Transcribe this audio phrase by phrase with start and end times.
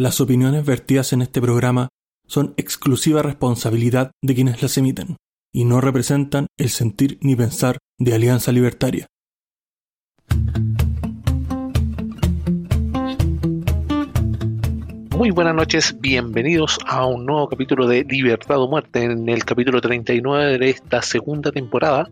[0.00, 1.90] Las opiniones vertidas en este programa
[2.26, 5.18] son exclusiva responsabilidad de quienes las emiten
[5.52, 9.06] y no representan el sentir ni pensar de Alianza Libertaria.
[15.20, 19.78] Muy buenas noches, bienvenidos a un nuevo capítulo de Libertad o Muerte, en el capítulo
[19.82, 22.08] 39 de esta segunda temporada,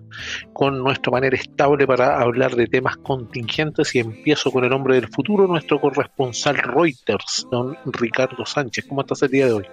[0.52, 5.08] con nuestra manera estable para hablar de temas contingentes y empiezo con el hombre del
[5.08, 8.84] futuro, nuestro corresponsal Reuters, don Ricardo Sánchez.
[8.86, 9.64] ¿Cómo estás el día de hoy?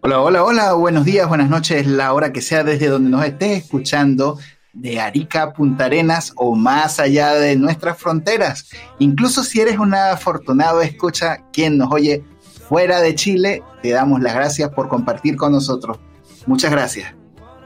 [0.00, 3.62] Hola, hola, hola, buenos días, buenas noches, la hora que sea desde donde nos estés
[3.62, 4.36] escuchando,
[4.72, 8.68] de Arica Punta Arenas o más allá de nuestras fronteras.
[8.98, 12.24] Incluso si eres un afortunado escucha quien nos oye
[12.70, 15.98] fuera de Chile, te damos las gracias por compartir con nosotros.
[16.46, 17.12] Muchas gracias.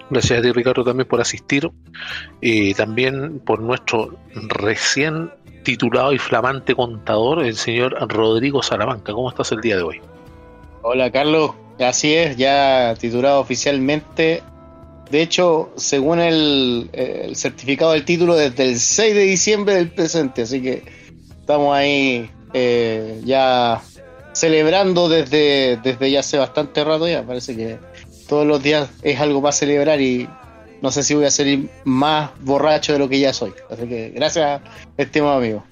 [0.08, 1.70] Gracias a ti, Ricardo, también por asistir.
[2.40, 4.16] Y también por nuestro
[4.48, 5.30] recién
[5.62, 9.12] titulado y flamante contador, el señor Rodrigo Salamanca.
[9.12, 10.00] ¿Cómo estás el día de hoy?
[10.80, 11.50] Hola, Carlos.
[11.78, 14.42] Así es, ya titulado oficialmente.
[15.10, 20.42] De hecho, según el, el certificado del título, desde el 6 de diciembre del presente.
[20.42, 20.82] Así que
[21.40, 23.82] estamos ahí eh, ya
[24.34, 27.24] celebrando desde, desde ya hace bastante rato ya.
[27.24, 27.78] Parece que
[28.28, 30.28] todos los días es algo para celebrar y
[30.82, 33.54] no sé si voy a ser más borracho de lo que ya soy.
[33.70, 34.60] Así que gracias,
[34.98, 35.64] estimado amigo.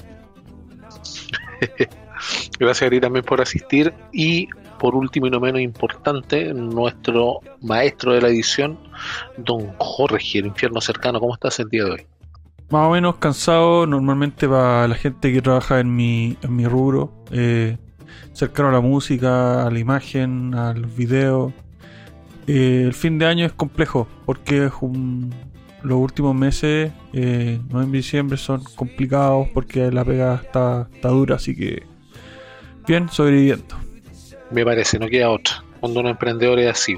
[2.59, 8.15] gracias a ti también por asistir y por último y no menos importante, nuestro maestro
[8.15, 8.79] de la edición,
[9.37, 11.21] don Jorge, el infierno cercano.
[11.21, 12.07] ¿Cómo estás el día de hoy?
[12.69, 17.13] Más o menos cansado, normalmente para la gente que trabaja en mi, en mi rubro.
[17.31, 17.77] Eh,
[18.33, 21.53] cercano a la música, a la imagen, al video.
[22.47, 24.71] Eh, el fin de año es complejo porque
[25.83, 31.55] los últimos meses, eh, noviembre diciembre, son complicados porque la pega está, está dura, así
[31.55, 31.83] que
[32.87, 33.77] bien, sobreviviendo.
[34.51, 35.65] Me parece, no queda otra.
[35.81, 36.97] Cuando un emprendedor es así.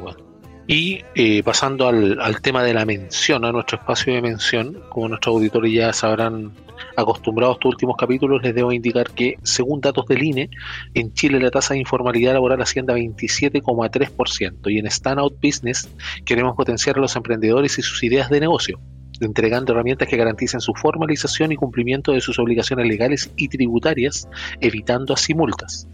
[0.66, 5.08] Y eh, pasando al, al, tema de la mención, a nuestro espacio de mención, como
[5.08, 6.52] nuestros auditores ya sabrán
[6.96, 10.50] acostumbrados a estos últimos capítulos, les debo indicar que, según datos del INE,
[10.94, 15.88] en Chile la tasa de informalidad laboral asciende a 27,3% y en Standout Business
[16.24, 18.80] queremos potenciar a los emprendedores y sus ideas de negocio
[19.20, 24.28] entregando herramientas que garanticen su formalización y cumplimiento de sus obligaciones legales y tributarias,
[24.60, 25.86] evitando así multas.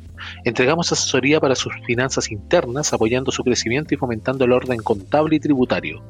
[0.45, 5.41] Entregamos asesoría para sus finanzas internas, apoyando su crecimiento y fomentando el orden contable y
[5.41, 6.03] tributario.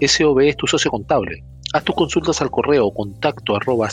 [0.00, 1.44] SOB es tu socio contable.
[1.74, 3.88] Haz tus consultas al correo contacto arroba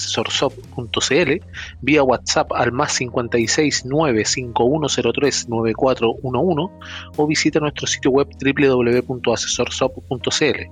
[1.81, 6.73] vía WhatsApp al más 56 95103 9411
[7.15, 10.69] o visita nuestro sitio web www.asesorsop.cl.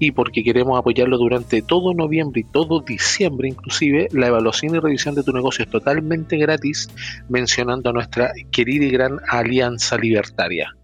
[0.00, 5.14] Y porque queremos apoyarlo durante todo noviembre y todo diciembre inclusive, la evaluación y revisión
[5.14, 6.90] de tu negocio es totalmente gratis
[7.28, 10.74] mencionando a nuestra querida y gran Alianza Libertaria.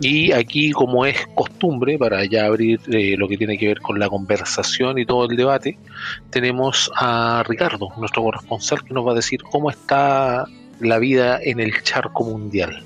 [0.00, 3.98] Y aquí, como es costumbre, para ya abrir eh, lo que tiene que ver con
[3.98, 5.76] la conversación y todo el debate,
[6.30, 10.46] tenemos a Ricardo, nuestro corresponsal, que nos va a decir cómo está
[10.80, 12.82] la vida en el charco mundial.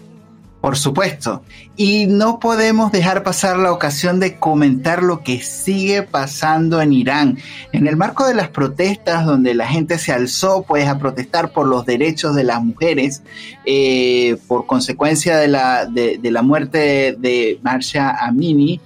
[0.63, 1.43] Por supuesto.
[1.77, 7.39] Y no podemos dejar pasar la ocasión de comentar lo que sigue pasando en Irán.
[7.73, 11.67] En el marco de las protestas donde la gente se alzó pues a protestar por
[11.67, 13.25] los derechos de las mujeres
[13.65, 18.81] eh, por consecuencia de la, de, la muerte de, Marsha Amini,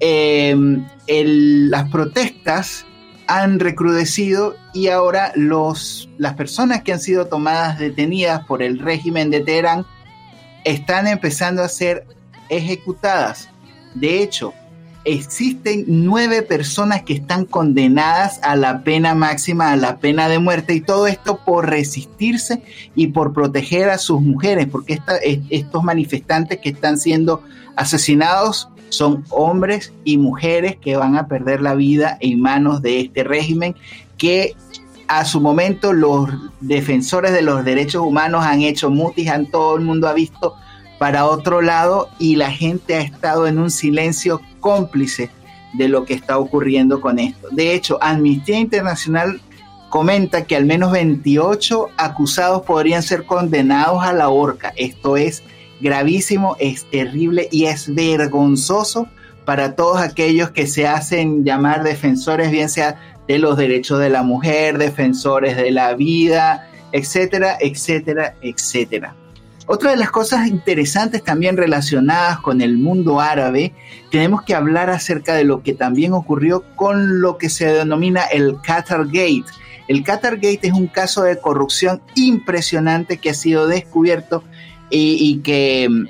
[0.00, 2.86] em, las protestas
[3.26, 9.28] han recrudecido y ahora los, las personas que han sido tomadas detenidas por el régimen
[9.30, 9.84] de Teherán
[10.64, 12.06] están empezando a ser
[12.48, 13.48] ejecutadas.
[13.94, 14.52] De hecho,
[15.04, 20.74] existen nueve personas que están condenadas a la pena máxima, a la pena de muerte,
[20.74, 22.62] y todo esto por resistirse
[22.94, 25.00] y por proteger a sus mujeres, porque
[25.50, 27.42] estos manifestantes que están siendo
[27.76, 33.24] asesinados son hombres y mujeres que van a perder la vida en manos de este
[33.24, 33.74] régimen
[34.16, 34.56] que
[35.08, 36.28] a su momento los
[36.60, 40.54] defensores de los derechos humanos han hecho mutis, han, todo el mundo ha visto
[40.98, 45.30] para otro lado y la gente ha estado en un silencio cómplice
[45.74, 47.48] de lo que está ocurriendo con esto.
[47.50, 49.40] De hecho, Amnistía Internacional
[49.88, 54.72] comenta que al menos 28 acusados podrían ser condenados a la horca.
[54.76, 55.42] Esto es
[55.80, 59.06] gravísimo, es terrible y es vergonzoso
[59.44, 64.22] para todos aquellos que se hacen llamar defensores, bien sea de los derechos de la
[64.22, 69.14] mujer, defensores de la vida, etcétera, etcétera, etcétera.
[69.66, 73.74] Otra de las cosas interesantes también relacionadas con el mundo árabe,
[74.10, 78.56] tenemos que hablar acerca de lo que también ocurrió con lo que se denomina el
[78.62, 79.44] Qatar Gate.
[79.86, 84.42] El Qatar Gate es un caso de corrupción impresionante que ha sido descubierto
[84.88, 86.06] y, y que mm,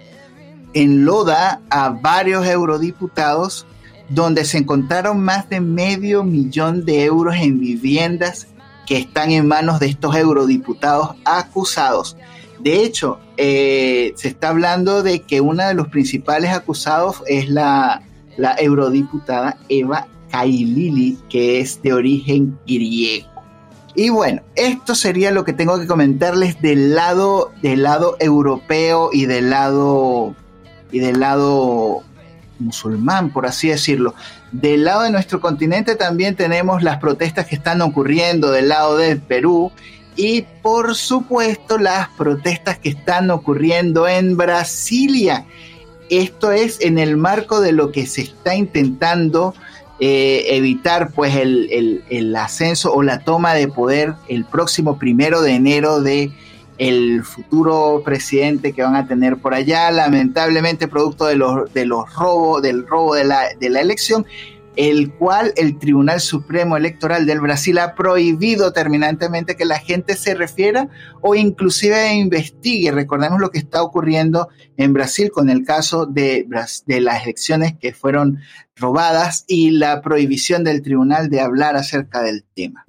[0.75, 3.67] enloda a varios eurodiputados
[4.09, 8.49] donde se encontraron más de medio millón de euros en viviendas
[8.87, 12.17] que están en manos de estos eurodiputados acusados.
[12.59, 18.03] De hecho, eh, se está hablando de que uno de los principales acusados es la,
[18.37, 23.29] la eurodiputada Eva Kailili, que es de origen griego.
[23.95, 29.27] Y bueno, esto sería lo que tengo que comentarles del lado, del lado europeo y
[29.27, 30.35] del lado,
[30.93, 32.05] y del lado
[32.59, 34.15] musulmán, por así decirlo.
[34.53, 39.21] Del lado de nuestro continente también tenemos las protestas que están ocurriendo del lado del
[39.21, 39.73] Perú
[40.17, 45.47] y por supuesto las protestas que están ocurriendo en Brasilia.
[46.11, 49.55] Esto es en el marco de lo que se está intentando
[50.01, 55.53] eh, evitar pues el, el, ascenso o la toma de poder el próximo primero de
[55.53, 56.31] enero de
[56.79, 62.13] el futuro presidente que van a tener por allá, lamentablemente producto de los, de los
[62.15, 64.25] robos, del robo de la, de la elección,
[64.77, 70.37] el cual el Tribunal Supremo Electoral del Brasil ha prohibido terminantemente que la gente se
[70.37, 70.89] refiera
[71.21, 72.93] o inclusive investigue.
[72.93, 76.47] Recordemos lo que está ocurriendo en Brasil con el caso de,
[76.87, 78.39] de las elecciones que fueron
[78.77, 82.87] robadas y la prohibición del tribunal de hablar acerca del tema.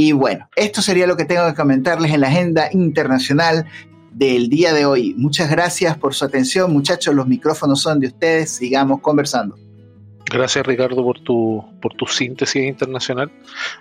[0.00, 3.66] Y bueno, esto sería lo que tengo que comentarles en la agenda internacional
[4.12, 5.12] del día de hoy.
[5.16, 7.16] Muchas gracias por su atención, muchachos.
[7.16, 8.48] Los micrófonos son de ustedes.
[8.48, 9.58] Sigamos conversando.
[10.30, 13.32] Gracias Ricardo por tu, por tu síntesis internacional.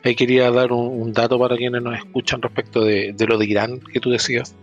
[0.04, 4.00] Ahí quería dar un, dato para quienes nos escuchan respecto de, lo de Irán que
[4.00, 4.56] tú decías.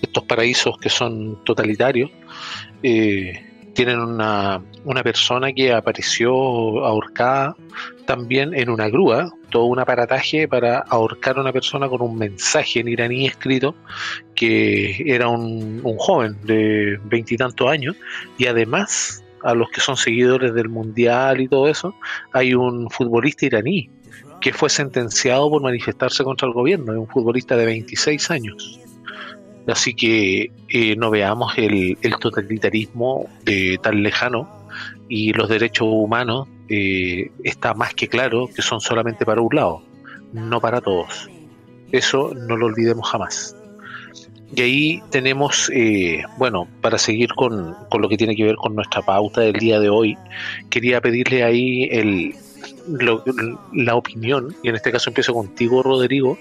[0.00, 2.10] Estos paraísos que son totalitarios.
[2.82, 7.56] Eh, tienen una, una persona que apareció ahorcada
[8.06, 12.80] también en una grúa, todo un aparataje para ahorcar a una persona con un mensaje
[12.80, 13.74] en iraní escrito
[14.34, 17.96] que era un, un joven de veintitantos años
[18.38, 21.94] y además a los que son seguidores del mundial y todo eso,
[22.32, 23.90] hay un futbolista iraní
[24.40, 28.80] que fue sentenciado por manifestarse contra el gobierno, es un futbolista de 26 años.
[29.66, 34.48] Así que eh, no veamos el, totalitarismo eh, tan lejano
[35.08, 39.82] y los derechos humanos eh, está más que claro que son solamente para un lado,
[40.32, 41.30] no para todos.
[41.92, 43.56] Eso no lo olvidemos jamás.
[44.54, 45.70] Y ahí tenemos,
[46.38, 49.80] bueno, para seguir con, con, lo que tiene que ver con nuestra pauta del día
[49.80, 50.16] de hoy,
[50.70, 52.34] quería pedirle ahí el,
[52.86, 56.38] la opinión, y en este caso empiezo contigo, Rodrigo,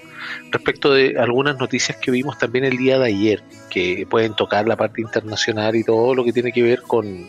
[0.52, 4.76] respecto de algunas noticias que vimos también el día de ayer, que pueden tocar la
[4.76, 7.28] parte internacional y todo lo que tiene que ver con,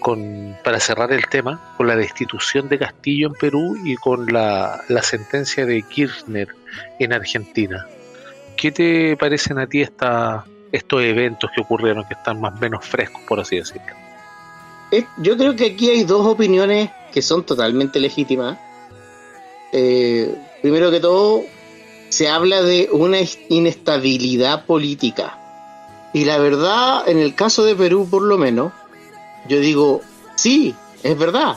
[0.00, 4.82] con para cerrar el tema, con la destitución de Castillo en Perú y con la,
[4.88, 6.48] la sentencia de Kirchner
[6.98, 7.86] en Argentina.
[8.56, 12.84] ¿Qué te parecen a ti esta, estos eventos que ocurrieron, que están más o menos
[12.84, 14.05] frescos, por así decirlo?
[15.18, 18.58] Yo creo que aquí hay dos opiniones que son totalmente legítimas.
[19.72, 21.42] Eh, primero que todo,
[22.08, 23.18] se habla de una
[23.48, 25.38] inestabilidad política.
[26.12, 28.72] Y la verdad, en el caso de Perú por lo menos,
[29.48, 30.00] yo digo,
[30.34, 31.56] sí, es verdad.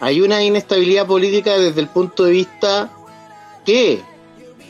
[0.00, 2.90] Hay una inestabilidad política desde el punto de vista
[3.64, 4.00] que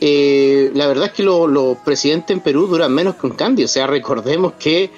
[0.01, 3.65] eh, la verdad es que los presidentes en Perú duran menos que un cambio.
[3.65, 4.89] O sea, recordemos que,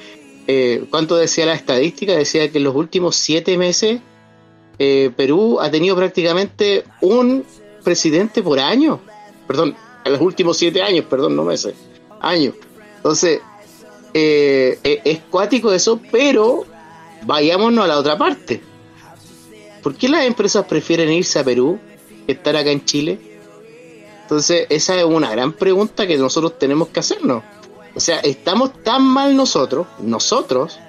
[0.54, 2.14] eh, ¿cuánto decía la estadística?
[2.14, 4.02] Decía que en los últimos siete meses
[4.80, 7.46] eh, Perú ha tenido prácticamente un
[7.84, 9.00] presidente por año.
[9.48, 11.74] Perdón, en los últimos siete años, perdón, no meses,
[12.20, 12.56] años.
[12.98, 13.40] Entonces,
[14.14, 16.66] eh, eh, es cuático eso, pero
[17.24, 18.62] vayámonos a la otra parte.
[19.82, 21.80] ¿Por qué las empresas prefieren irse a Perú
[22.26, 23.20] que estar acá en Chile?
[24.24, 27.42] Entonces, esa es una gran pregunta que nosotros tenemos que hacernos.
[27.96, 30.80] O sea, estamos tan mal nosotros, nosotros,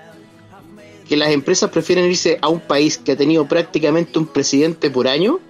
[1.08, 5.08] que las empresas prefieren irse a un país que ha tenido prácticamente un presidente por
[5.08, 5.40] año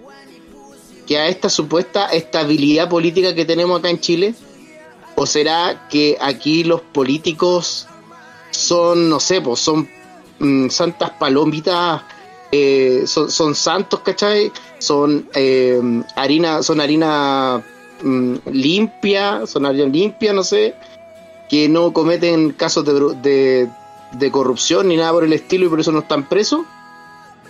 [1.07, 4.35] que a esta supuesta estabilidad política que tenemos acá en Chile?
[5.15, 7.87] ¿O será que aquí los políticos
[8.51, 9.89] son, no sé, pues son
[10.39, 12.03] mm, santas palomitas,
[12.51, 14.53] eh, son, santos, ¿cachai?
[14.79, 15.81] Son eh,
[16.17, 17.63] harina, son harina
[18.03, 20.75] mm, limpia, son harina limpia, no sé,
[21.53, 23.69] que no cometen casos de,
[24.13, 26.63] de corrupción ni nada por el estilo y por eso no están presos.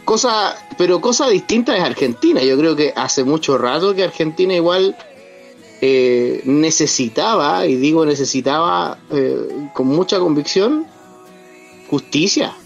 [0.04, 2.42] Cosa, pero cosa distinta es Argentina.
[2.42, 4.96] Yo creo que hace mucho rato que Argentina igual
[5.80, 10.84] eh, necesitaba, y digo necesitaba eh, con mucha convicción,
[11.88, 12.56] justicia.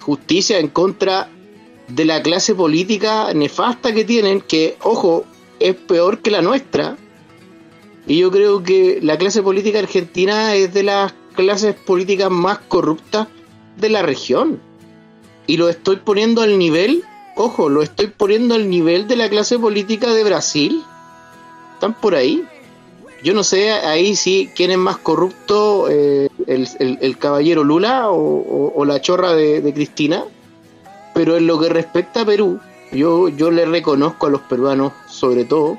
[0.00, 1.30] Justicia en contra
[1.88, 5.24] de la clase política nefasta que tienen, que, ojo,
[5.58, 6.98] es peor que la nuestra.
[8.10, 13.28] Y yo creo que la clase política argentina es de las clases políticas más corruptas
[13.76, 14.60] de la región.
[15.46, 17.04] Y lo estoy poniendo al nivel,
[17.36, 20.82] ojo, lo estoy poniendo al nivel de la clase política de Brasil.
[21.74, 22.44] Están por ahí.
[23.22, 29.00] Yo no sé ahí si quién es más corrupto, eh, el, caballero Lula o, la
[29.00, 30.24] chorra de, Cristina.
[31.14, 32.58] Pero en lo que respecta a Perú,
[32.90, 35.78] yo, yo le reconozco a los peruanos, sobre todo,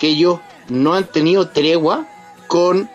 [0.00, 2.06] que ellos no han tenido tregua
[2.46, 2.88] con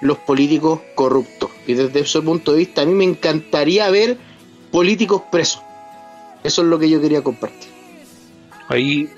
[0.00, 1.50] los políticos corruptos.
[1.66, 4.16] Y desde ese punto de vista, a mí me encantaría ver
[4.70, 5.62] políticos presos.
[6.44, 7.70] Eso es lo que yo quería compartir.
[8.68, 9.08] Ahí,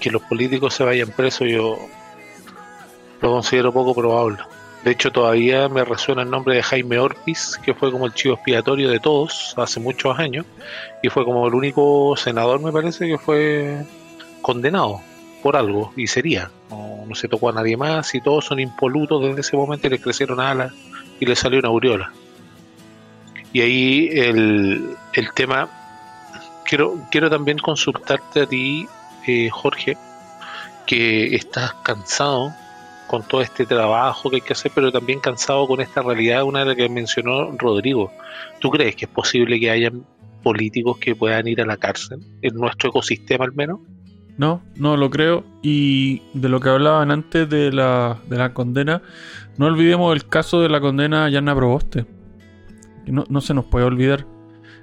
[0.00, 1.78] que los políticos se vayan presos, yo
[3.20, 4.38] lo considero poco probable.
[4.84, 8.34] De hecho, todavía me resuena el nombre de Jaime Orpiz, que fue como el chivo
[8.34, 10.46] expiatorio de todos hace muchos años,
[11.02, 13.84] y fue como el único senador, me parece, que fue
[14.40, 15.00] condenado
[15.42, 16.50] por algo, y sería.
[16.70, 20.00] No, se tocó a nadie más, y todos son impolutos desde ese momento, y le
[20.00, 20.72] crecieron alas
[21.20, 22.12] y le salió una aureola.
[23.52, 25.70] Y ahí el, el tema,
[26.66, 28.86] quiero, quiero también consultarte a ti,
[29.26, 29.96] eh, Jorge,
[30.86, 32.52] que estás cansado
[33.06, 36.60] con todo este trabajo que hay que hacer, pero también cansado con esta realidad, una
[36.60, 38.12] de las que mencionó Rodrigo.
[38.60, 39.90] ¿Tú crees que es posible que haya
[40.42, 43.80] políticos que puedan ir a la cárcel, en nuestro ecosistema al menos?
[44.38, 45.44] No, no lo creo.
[45.62, 49.02] Y de lo que hablaban antes de la, de la condena,
[49.58, 52.06] no olvidemos el caso de la condena a Yana Proboste.
[53.06, 54.26] No, no se nos puede olvidar.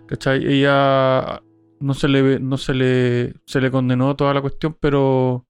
[0.07, 0.45] ¿Cachai?
[0.45, 1.41] Ella
[1.79, 5.45] no se le no se le se le condenó toda la cuestión, pero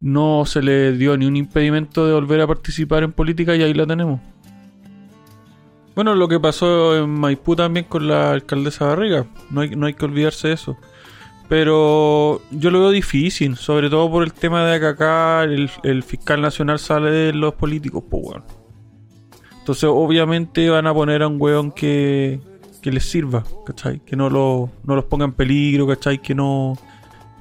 [0.00, 3.74] no se le dio ni un impedimento de volver a participar en política y ahí
[3.74, 4.20] la tenemos.
[5.94, 9.94] Bueno, lo que pasó en Maipú también con la alcaldesa Barriga, no hay, no hay
[9.94, 10.76] que olvidarse de eso.
[11.48, 16.40] Pero yo lo veo difícil, sobre todo por el tema de que acá el, fiscal
[16.40, 18.44] nacional sale de los políticos, pues bueno.
[19.58, 22.40] Entonces obviamente van a poner a un weón que,
[22.80, 24.00] que les sirva, ¿cachai?
[24.00, 26.20] Que no, lo, no los ponga en peligro, ¿cachai?
[26.20, 26.76] Que no,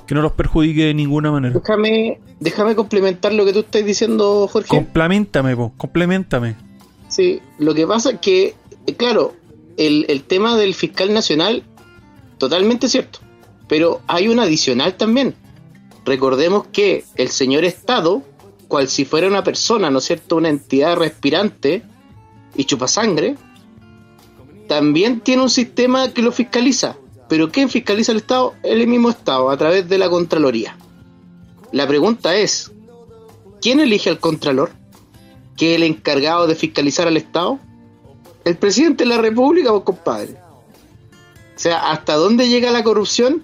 [0.06, 1.54] que no los perjudique de ninguna manera.
[1.56, 4.70] Déjame, déjame complementar lo que tú estás diciendo, Jorge.
[4.70, 6.56] Complementame, po, complementame.
[7.08, 8.56] Sí, lo que pasa es que,
[8.98, 9.34] claro,
[9.78, 11.64] el, el tema del fiscal nacional,
[12.38, 13.20] totalmente cierto,
[13.68, 15.36] pero hay un adicional también.
[16.06, 18.22] Recordemos que el señor Estado,
[18.68, 21.84] cual si fuera una persona, ¿no es cierto?, una entidad respirante
[22.56, 23.36] y chupasangre,
[24.68, 26.98] también tiene un sistema que lo fiscaliza.
[27.28, 28.54] Pero ¿quién fiscaliza el Estado?
[28.64, 30.78] El mismo Estado, a través de la Contraloría.
[31.72, 32.72] La pregunta es,
[33.62, 34.72] ¿quién elige al Contralor?
[35.58, 37.60] ¿Que es el encargado de fiscalizar al Estado?
[38.44, 40.38] ¿El presidente de la República o compadre?
[41.56, 43.44] O sea, ¿hasta dónde llega la corrupción?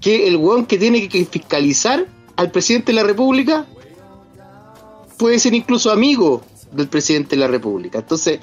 [0.00, 3.66] Que el hueón que tiene que fiscalizar al presidente de la República
[5.18, 6.42] puede ser incluso amigo
[6.72, 7.98] del presidente de la República.
[7.98, 8.40] Entonces,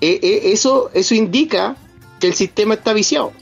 [0.00, 1.76] eh, eh, eso, eso indica
[2.18, 3.32] que el sistema está viciado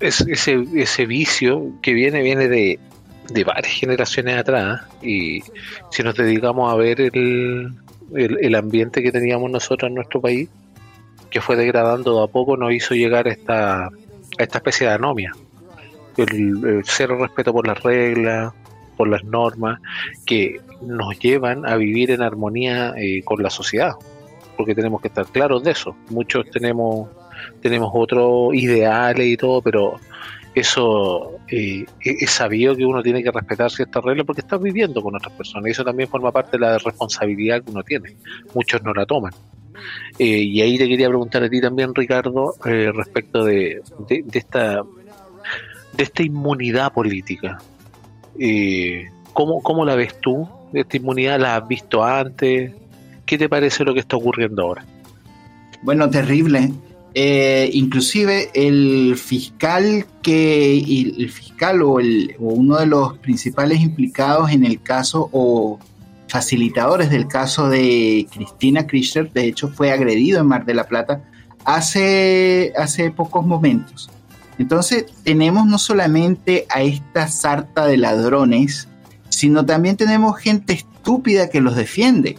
[0.00, 2.78] ese, ese vicio que viene, viene de,
[3.30, 4.82] de varias generaciones atrás.
[5.02, 5.42] Y
[5.90, 7.74] si nos dedicamos a ver el,
[8.14, 10.48] el, ambiente que teníamos nosotros en nuestro país,
[11.30, 13.90] que fue degradando de a poco, nos hizo llegar esta, a
[14.38, 15.32] esta especie de anomia.
[16.16, 18.52] El, cero respeto por las reglas,
[18.96, 19.80] por las normas,
[20.24, 23.94] que nos llevan a vivir en armonía eh, con la sociedad.
[24.56, 25.94] Porque tenemos que estar claros de eso.
[26.08, 27.08] Muchos tenemos
[27.60, 29.98] tenemos otros ideales y todo, pero
[30.54, 35.14] eso eh, es sabido que uno tiene que respetar ciertas reglas porque estás viviendo con
[35.14, 38.16] otras personas y eso también forma parte de la responsabilidad que uno tiene.
[38.54, 39.32] Muchos no la toman.
[40.18, 44.82] Eh, y ahí te quería preguntar a ti también, Ricardo, eh, respecto de, de, esta
[45.96, 47.58] de esta inmunidad política.
[49.32, 50.48] ¿cómo, ¿Cómo la ves tú?
[50.72, 52.72] ¿Esta inmunidad la has visto antes?
[53.24, 54.84] ¿Qué te parece lo que está ocurriendo ahora?
[55.82, 56.72] Bueno, terrible.
[57.14, 64.66] Eh, inclusive el fiscal que el fiscal o, el, uno de los principales implicados en
[64.66, 65.78] el caso o
[66.28, 71.22] facilitadores del caso de Cristina Kirchner, de hecho fue agredido en Mar de la Plata
[71.64, 74.10] hace, hace pocos momentos.
[74.58, 78.88] Entonces tenemos no solamente a esta sarta de ladrones,
[79.28, 82.38] sino también tenemos gente estúpida que los defiende.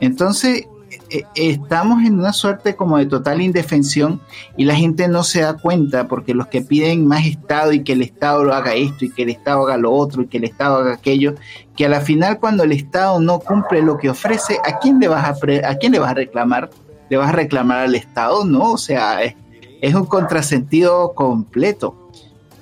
[0.00, 0.66] Entonces
[1.10, 4.20] eh, estamos en una suerte como de total indefensión
[4.56, 7.92] y la gente no se da cuenta porque los que piden más Estado y que
[7.92, 10.76] el Estado haga esto y que el Estado haga lo otro y que el Estado
[10.76, 11.34] haga aquello,
[11.76, 15.08] que a la final cuando el Estado no cumple lo que ofrece, ¿a quién le
[15.08, 16.70] vas a, a, quién le vas a reclamar?
[17.10, 18.44] ¿Le vas a reclamar al Estado?
[18.44, 19.20] No, o sea,
[19.84, 22.10] es un contrasentido completo.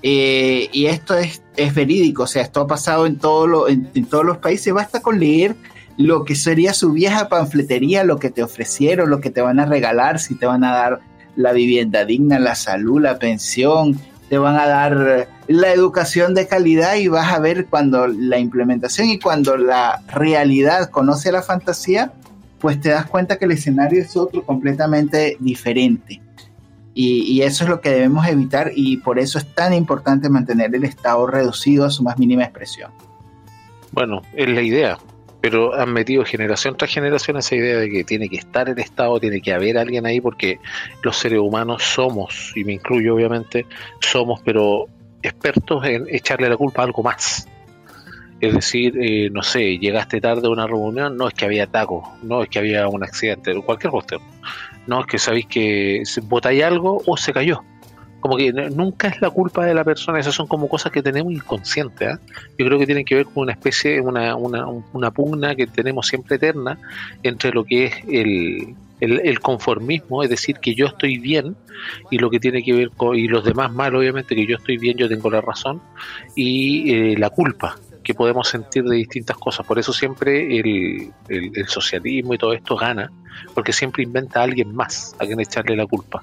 [0.02, 4.04] Eh, y esto es, es, verídico, o sea, esto ha pasado en, todo lo, en,
[4.06, 4.74] todos los países.
[4.74, 5.54] Basta con leer
[5.96, 9.66] lo que sería su vieja panfletería, lo que te ofrecieron, lo que te van a
[9.66, 10.98] regalar, si te van a dar
[11.36, 16.96] la vivienda digna, la salud, la pensión, te van a dar la educación de calidad
[16.96, 22.14] y vas a ver cuando la implementación y cuando la realidad conoce la fantasía,
[22.58, 26.20] pues te das cuenta que el escenario es otro completamente diferente.
[26.94, 30.84] Y, eso es lo que debemos evitar y por eso es tan importante mantener el
[30.84, 32.90] Estado reducido a su más mínima expresión.
[33.92, 34.98] Bueno, es la idea,
[35.40, 39.18] pero han metido generación tras generación esa idea de que tiene que estar el Estado,
[39.20, 40.58] tiene que haber alguien ahí porque
[41.02, 43.66] los seres humanos somos, y me incluyo obviamente,
[44.00, 44.86] somos pero
[45.22, 47.48] expertos en echarle la culpa a algo más.
[48.40, 52.12] Es decir, eh, no sé, llegaste tarde a una reunión, no es que había taco,
[52.22, 54.20] no es que había un accidente, cualquier cuestión.
[54.86, 57.62] No es que sabéis que botáis algo o se cayó.
[58.20, 61.32] Como que nunca es la culpa de la persona, esas son como cosas que tenemos
[61.32, 62.08] inconscientes.
[62.08, 62.20] ¿ah?
[62.56, 66.06] Yo creo que tienen que ver con una especie, una, una, una pugna que tenemos
[66.06, 66.78] siempre eterna
[67.24, 71.56] entre lo que es el, el, conformismo, es decir, que yo estoy bien
[72.12, 74.78] y lo que tiene que ver con, y los demás mal, obviamente, que yo estoy
[74.78, 75.82] bien, yo tengo la razón,
[76.36, 79.66] y eh, la culpa, que podemos sentir de distintas cosas.
[79.66, 83.10] Por eso siempre el, el, socialismo y todo esto gana,
[83.54, 86.22] porque siempre inventa a alguien más a quien echarle la culpa.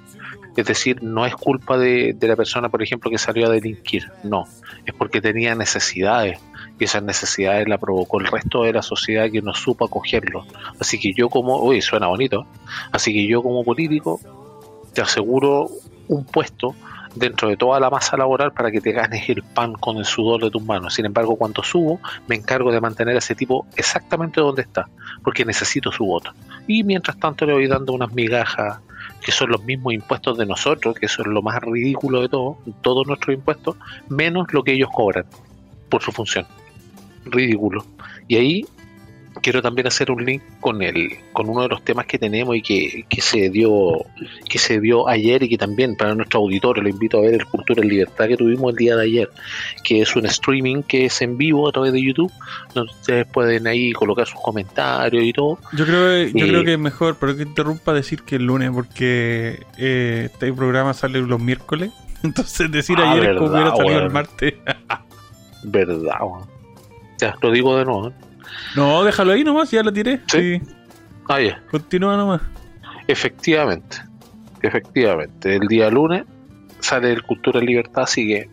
[0.55, 4.11] Es decir, no es culpa de, de la persona, por ejemplo, que salió a delinquir,
[4.23, 4.45] no,
[4.85, 6.39] es porque tenía necesidades
[6.79, 10.45] y esas necesidades la provocó el resto de la sociedad que no supo acogerlo.
[10.79, 12.45] Así que yo como, uy, suena bonito,
[12.91, 14.19] así que yo como político
[14.93, 15.69] te aseguro
[16.07, 16.75] un puesto
[17.15, 20.43] dentro de toda la masa laboral para que te ganes el pan con el sudor
[20.43, 20.93] de tus manos.
[20.93, 24.87] Sin embargo, cuando subo, me encargo de mantener a ese tipo exactamente donde está,
[25.23, 26.31] porque necesito su voto.
[26.67, 28.79] Y mientras tanto le voy dando unas migajas
[29.21, 32.57] que son los mismos impuestos de nosotros, que eso es lo más ridículo de todo,
[32.81, 33.75] todos nuestros impuestos,
[34.07, 35.25] menos lo que ellos cobran
[35.89, 36.45] por su función.
[37.25, 37.83] Ridículo.
[38.27, 38.65] Y ahí
[39.41, 42.61] quiero también hacer un link con el con uno de los temas que tenemos y
[42.61, 44.05] que, que se dio
[44.47, 47.45] que se vio ayer y que también para nuestro auditorio lo invito a ver el
[47.45, 49.29] Cultura en Libertad que tuvimos el día de ayer
[49.83, 52.31] que es un streaming que es en vivo a través de YouTube
[52.73, 55.59] donde ustedes pueden ahí colocar sus comentarios y todo.
[55.73, 58.71] Yo creo yo creo eh, que es mejor pero que interrumpa decir que el lunes
[58.71, 61.91] porque eh, este programa sale los miércoles
[62.23, 64.53] entonces decir ah, ayer es como hubiera salido el martes.
[65.63, 66.19] Verdad
[67.19, 68.13] ya lo digo de nuevo ¿eh?
[68.75, 70.21] No, déjalo ahí nomás, ya lo tiré.
[70.27, 70.61] Sí.
[71.27, 71.61] Ah, ya.
[71.71, 72.41] Continúa nomás.
[73.07, 73.97] Efectivamente,
[74.61, 75.55] efectivamente.
[75.55, 76.25] El día lunes
[76.79, 78.49] sale el Cultura en Libertad, así que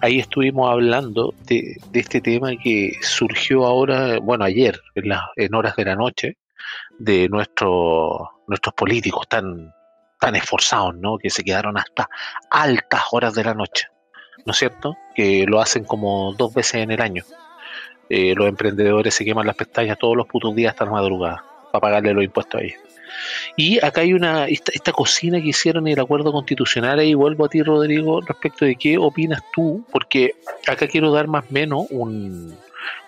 [0.00, 5.84] ahí estuvimos hablando de, este tema que surgió ahora, bueno, ayer, en, en horas de
[5.84, 6.36] la noche,
[6.98, 9.72] de nuestros nuestros políticos tan,
[10.18, 11.18] tan esforzados, ¿no?
[11.18, 12.08] Que se quedaron hasta
[12.50, 13.86] altas horas de la noche,
[14.44, 14.96] ¿no es cierto?
[15.14, 17.22] Que lo hacen como dos veces en el año.
[18.08, 21.80] Eh, los emprendedores se queman las pestañas todos los putos días hasta la madrugada para
[21.80, 22.74] pagarle los impuestos ahí.
[23.56, 27.48] Y acá hay una esta, cocina que hicieron en el acuerdo constitucional y vuelvo a
[27.48, 30.34] ti Rodrigo respecto de qué opinas tú, porque
[30.66, 32.56] acá quiero dar más o menos un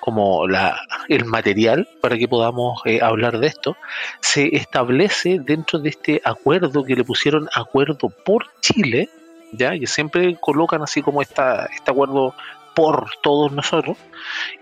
[0.00, 3.76] como la, el material para que podamos eh, hablar de esto,
[4.20, 9.08] se establece dentro de este acuerdo que le pusieron acuerdo por Chile,
[9.52, 12.34] ya que siempre colocan así como esta, este acuerdo
[12.74, 13.96] por todos nosotros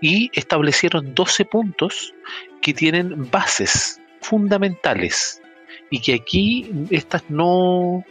[0.01, 2.13] y establecieron 12 puntos
[2.61, 5.41] que tienen bases fundamentales
[5.89, 8.03] y que aquí estas no,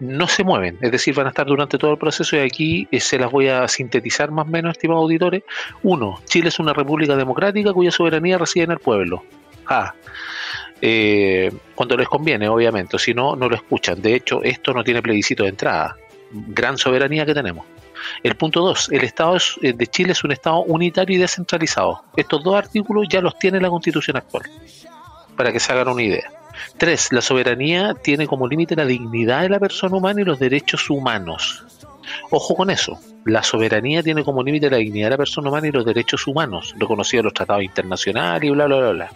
[0.00, 3.00] no se mueven, es decir, van a estar durante todo el proceso y aquí eh,
[3.00, 5.42] se las voy a sintetizar más o menos, estimados auditores.
[5.82, 9.24] Uno, Chile es una república democrática cuya soberanía reside en el pueblo.
[9.66, 9.94] Ah,
[11.76, 14.02] cuando les conviene, obviamente, si no, no lo escuchan.
[14.02, 15.96] De hecho, esto no tiene plebiscito de entrada.
[16.32, 17.64] Gran soberanía que tenemos.
[18.22, 22.02] El punto 2, el Estado eh, de Chile es un Estado unitario y descentralizado.
[22.16, 24.44] Estos dos artículos ya los tiene la Constitución actual,
[25.36, 26.30] para que se hagan una idea.
[26.78, 27.12] 3.
[27.12, 31.64] La soberanía tiene como límite la dignidad de la persona humana y los derechos humanos.
[32.30, 32.98] Ojo con eso.
[33.24, 36.74] La soberanía tiene como límite la dignidad de la persona humana y los derechos humanos,
[36.78, 39.10] reconocidos en los tratados internacionales y bla, bla, bla, bla.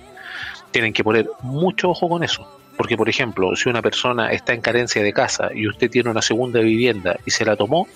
[0.70, 2.48] Tienen que poner mucho ojo con eso.
[2.76, 6.20] Porque, por ejemplo, si una persona está en carencia de casa y usted tiene una
[6.20, 7.88] segunda vivienda y se la tomó,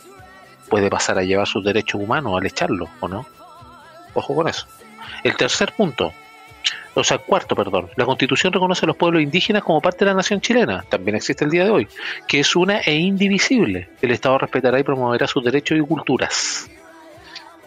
[0.70, 3.26] puede pasar a llevar sus derechos humanos al echarlo, ¿o no?
[4.14, 4.66] Ojo con eso.
[5.22, 6.14] El tercer punto,
[6.94, 10.16] o sea, cuarto, perdón, la Constitución reconoce a los pueblos indígenas como parte de la
[10.16, 11.88] nación chilena, también existe el día de hoy,
[12.26, 13.90] que es una e indivisible.
[14.00, 16.70] El Estado respetará y promoverá sus derechos y culturas.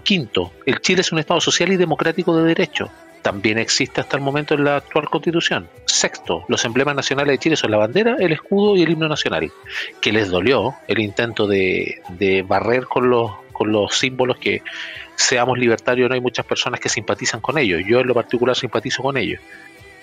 [0.03, 2.89] Quinto, el Chile es un Estado social y democrático de derecho
[3.23, 5.67] también existe hasta el momento en la actual constitución.
[5.85, 9.51] Sexto, los emblemas nacionales de Chile son la bandera, el escudo y el himno nacional,
[10.01, 12.01] que les dolió el intento de,
[12.47, 14.63] barrer con los con los símbolos que
[15.15, 17.81] seamos libertarios, no hay muchas personas que simpatizan con ellos.
[17.87, 19.39] Yo en lo particular simpatizo con ellos.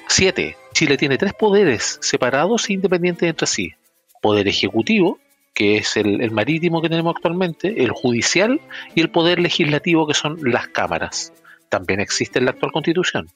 [0.09, 3.75] Siete, Chile tiene tres poderes separados e independientes entre sí.
[4.23, 5.19] Poder ejecutivo,
[5.53, 8.61] que es el, el, marítimo que tenemos actualmente, el judicial
[8.95, 11.33] y el poder legislativo, que son las cámaras.
[11.71, 13.29] También existe en la actual constitución.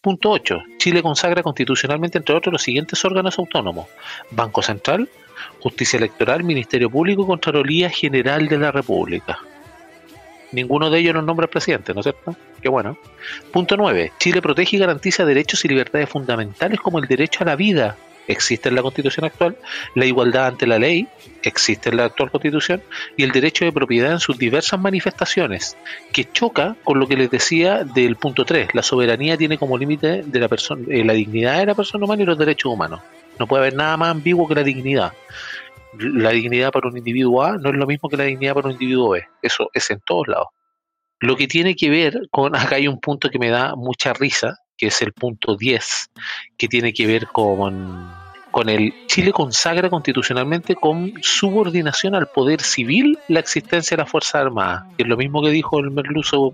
[0.00, 0.62] Punto 8.
[0.78, 3.88] Chile consagra constitucionalmente, entre otros, los siguientes órganos autónomos.
[4.30, 5.10] Banco Central,
[5.60, 9.38] Justicia Electoral, Ministerio Público, Contraloría General de la República.
[10.52, 12.34] Ninguno de ellos nos nombra presidente, ¿no es cierto?
[12.62, 12.96] Qué bueno.
[13.52, 14.12] Punto 9.
[14.18, 18.68] Chile protege y garantiza derechos y libertades fundamentales como el derecho a la vida, existe
[18.68, 19.56] en la constitución actual,
[19.94, 21.08] la igualdad ante la ley,
[21.42, 22.82] existe en la actual constitución,
[23.16, 25.76] y el derecho de propiedad en sus diversas manifestaciones,
[26.12, 28.74] que choca con lo que les decía del punto 3.
[28.74, 32.22] La soberanía tiene como límite de la persona, eh, la dignidad de la persona humana
[32.22, 33.00] y los derechos humanos.
[33.38, 35.12] No puede haber nada más ambiguo que la dignidad.
[35.98, 38.74] La dignidad para un individuo A no es lo mismo que la dignidad para un
[38.74, 39.24] individuo B.
[39.42, 40.48] Eso es en todos lados.
[41.20, 44.58] Lo que tiene que ver con, acá hay un punto que me da mucha risa,
[44.80, 46.10] que es el punto 10,
[46.56, 48.10] que tiene que ver con,
[48.50, 54.36] con el Chile consagra constitucionalmente con subordinación al poder civil la existencia de las Fuerzas
[54.36, 56.50] Armadas, que es lo mismo que dijo el Merluzo,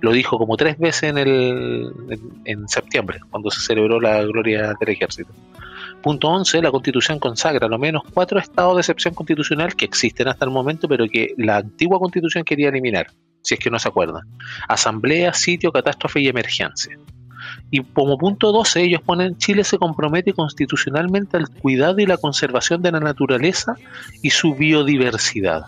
[0.00, 4.74] lo dijo como tres veces en, el, en, en septiembre, cuando se celebró la gloria
[4.80, 5.32] del ejército.
[6.02, 6.60] Punto 11.
[6.60, 10.88] La Constitución consagra lo menos cuatro estados de excepción constitucional que existen hasta el momento,
[10.88, 13.06] pero que la antigua Constitución quería eliminar,
[13.42, 14.22] si es que no se acuerdan.
[14.68, 16.98] Asamblea, sitio, catástrofe y emergencia.
[17.70, 22.82] Y como punto 12 ellos ponen Chile se compromete constitucionalmente al cuidado y la conservación
[22.82, 23.74] de la naturaleza
[24.22, 25.64] y su biodiversidad.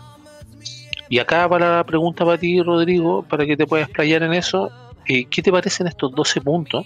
[1.09, 4.71] Y acá para la pregunta para ti, Rodrigo, para que te puedas explayar en eso,
[5.07, 6.85] eh, ¿qué te parecen estos 12 puntos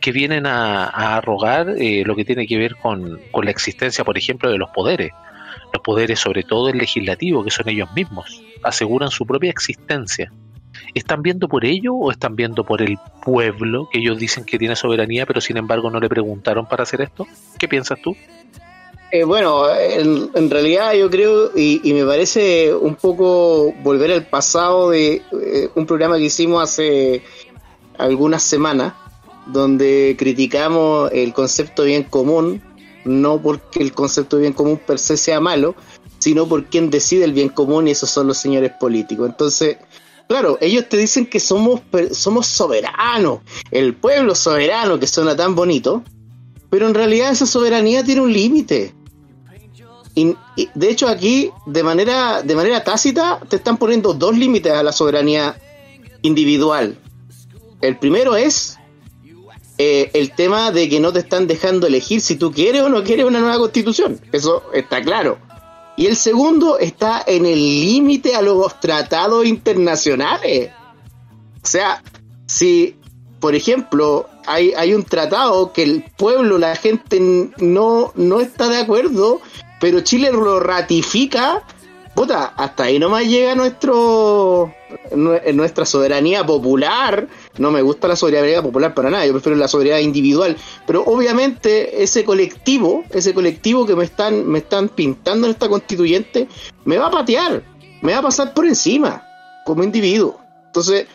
[0.00, 4.18] que vienen a, a arrogar eh, lo que tiene que ver con, la existencia, por
[4.18, 5.12] ejemplo, de los poderes?
[5.72, 10.32] Los poderes, sobre todo el legislativo, que son ellos mismos, aseguran su propia existencia.
[10.94, 14.76] ¿Están viendo por ello o están viendo por el pueblo que ellos dicen que tiene
[14.76, 17.26] soberanía, pero sin embargo no le preguntaron para hacer esto?
[17.58, 18.16] ¿Qué piensas tú?
[19.12, 25.22] Eh, bueno, en, realidad yo creo, y, me parece un poco volver al pasado de
[25.32, 27.22] eh, un programa que hicimos hace
[27.98, 28.94] algunas semanas,
[29.46, 32.62] donde criticamos el concepto bien común,
[33.04, 35.74] no porque el concepto bien común per se sea malo,
[36.20, 39.28] sino por quien decide el bien común y esos son los señores políticos.
[39.28, 39.78] Entonces,
[40.28, 41.80] claro, ellos te dicen que somos,
[42.12, 43.40] somos soberanos,
[43.72, 46.04] el pueblo soberano que suena tan bonito,
[46.68, 48.94] pero en realidad esa soberanía tiene un límite.
[50.14, 50.36] Y,
[50.74, 54.92] de hecho aquí, de manera, de manera tácita, te están poniendo dos límites a la
[54.92, 55.56] soberanía
[56.22, 56.98] individual.
[57.80, 58.76] El primero es
[59.78, 63.02] eh, el tema de que no te están dejando elegir si tú quieres o no
[63.02, 64.20] quieres una nueva constitución.
[64.32, 65.38] Eso está claro.
[65.96, 70.70] Y el segundo está en el límite a los tratados internacionales.
[71.62, 72.02] O sea,
[72.46, 72.96] si,
[73.38, 77.20] por ejemplo, hay, hay un tratado que el pueblo, la gente
[77.58, 79.40] no, no está de acuerdo,
[79.80, 81.62] pero Chile lo ratifica,
[82.14, 84.72] puta, hasta ahí nomás llega nuestro
[85.14, 87.28] nuestra soberanía popular.
[87.58, 90.56] No me gusta la soberanía popular para nada, yo prefiero la soberanía individual.
[90.86, 96.48] Pero obviamente ese colectivo, ese colectivo que me están, me están pintando en esta constituyente,
[96.84, 97.62] me va a patear,
[98.02, 99.22] me va a pasar por encima,
[99.66, 100.40] como individuo.
[100.66, 101.06] Entonces,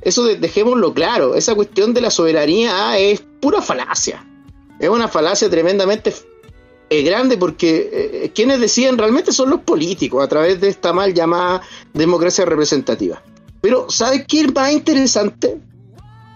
[0.00, 4.26] eso dejémoslo claro, esa cuestión de la soberanía es pura falacia.
[4.80, 6.12] Es una falacia tremendamente
[6.92, 11.14] es grande porque eh, quienes deciden realmente son los políticos a través de esta mal
[11.14, 11.62] llamada
[11.94, 13.22] democracia representativa.
[13.62, 15.58] Pero ¿sabes qué es más interesante?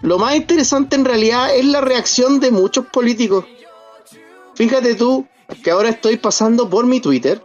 [0.01, 3.45] Lo más interesante en realidad es la reacción de muchos políticos.
[4.55, 5.27] Fíjate tú
[5.63, 7.41] que ahora estoy pasando por mi Twitter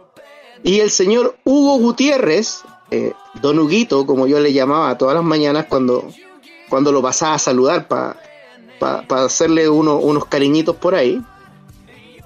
[0.63, 2.61] y el señor Hugo Gutiérrez,
[2.91, 6.07] eh, Don Huguito, como yo le llamaba todas las mañanas cuando,
[6.69, 8.17] cuando lo pasaba a saludar para
[8.79, 11.21] pa, pa hacerle uno, unos cariñitos por ahí,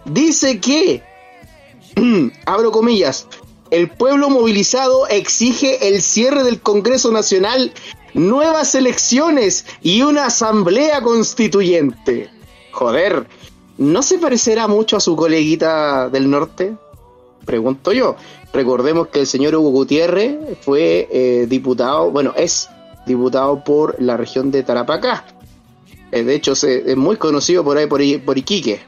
[0.06, 1.04] dice que,
[2.46, 3.28] abro comillas,
[3.72, 7.74] el pueblo movilizado exige el cierre del Congreso Nacional,
[8.18, 12.30] nuevas elecciones y una asamblea constituyente.
[12.72, 13.28] Joder,
[13.78, 16.76] ¿no se parecerá mucho a su coleguita del norte?
[17.46, 18.16] Pregunto yo.
[18.52, 22.70] Recordemos que el señor Hugo Gutiérrez fue eh, diputado, bueno, es
[23.06, 25.26] diputado por la región de Tarapacá.
[26.12, 28.82] Eh, de hecho, se, es muy conocido por ahí, por, Iquique.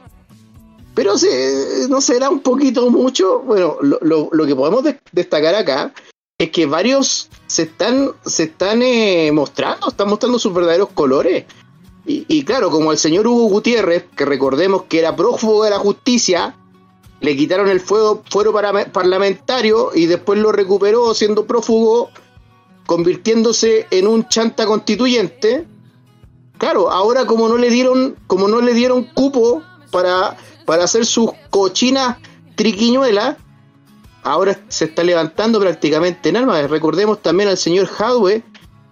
[0.94, 3.40] Pero se, no será un poquito mucho.
[3.40, 5.92] Bueno, lo que podemos de destacar acá
[6.40, 11.44] es que varios se están, se están eh, mostrando, están mostrando sus verdaderos colores.
[12.06, 16.56] Y, claro, como el señor Hugo Gutiérrez, que recordemos que era prófugo de la justicia,
[17.20, 22.08] le quitaron el fuero, fuero para, parlamentario y después lo recuperó siendo prófugo
[22.86, 25.68] convirtiéndose en un chanta constituyente.
[26.58, 31.30] Claro, ahora como no le dieron, como no le dieron cupo para, para hacer sus
[31.50, 32.16] cochinas
[32.56, 33.36] triquiñuelas,
[34.22, 36.70] ahora se está levantando prácticamente en armas.
[36.70, 38.42] Recordemos también al señor Hadwe,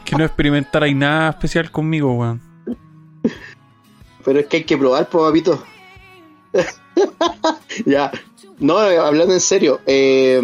[0.05, 2.41] Que no experimentarais nada especial conmigo, weón.
[4.25, 5.63] Pero es que hay que probar, po, papito.
[7.87, 8.11] ya.
[8.59, 9.81] No, hablando en serio.
[9.87, 10.41] eh,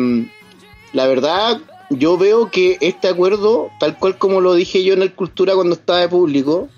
[0.92, 5.14] la verdad, yo veo que este acuerdo, tal cual como lo dije yo en el
[5.14, 6.68] Cultura cuando estaba de público,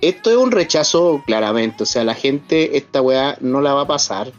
[0.00, 1.82] esto es un rechazo claramente.
[1.82, 4.32] O sea, la gente, esta weá no la va a pasar.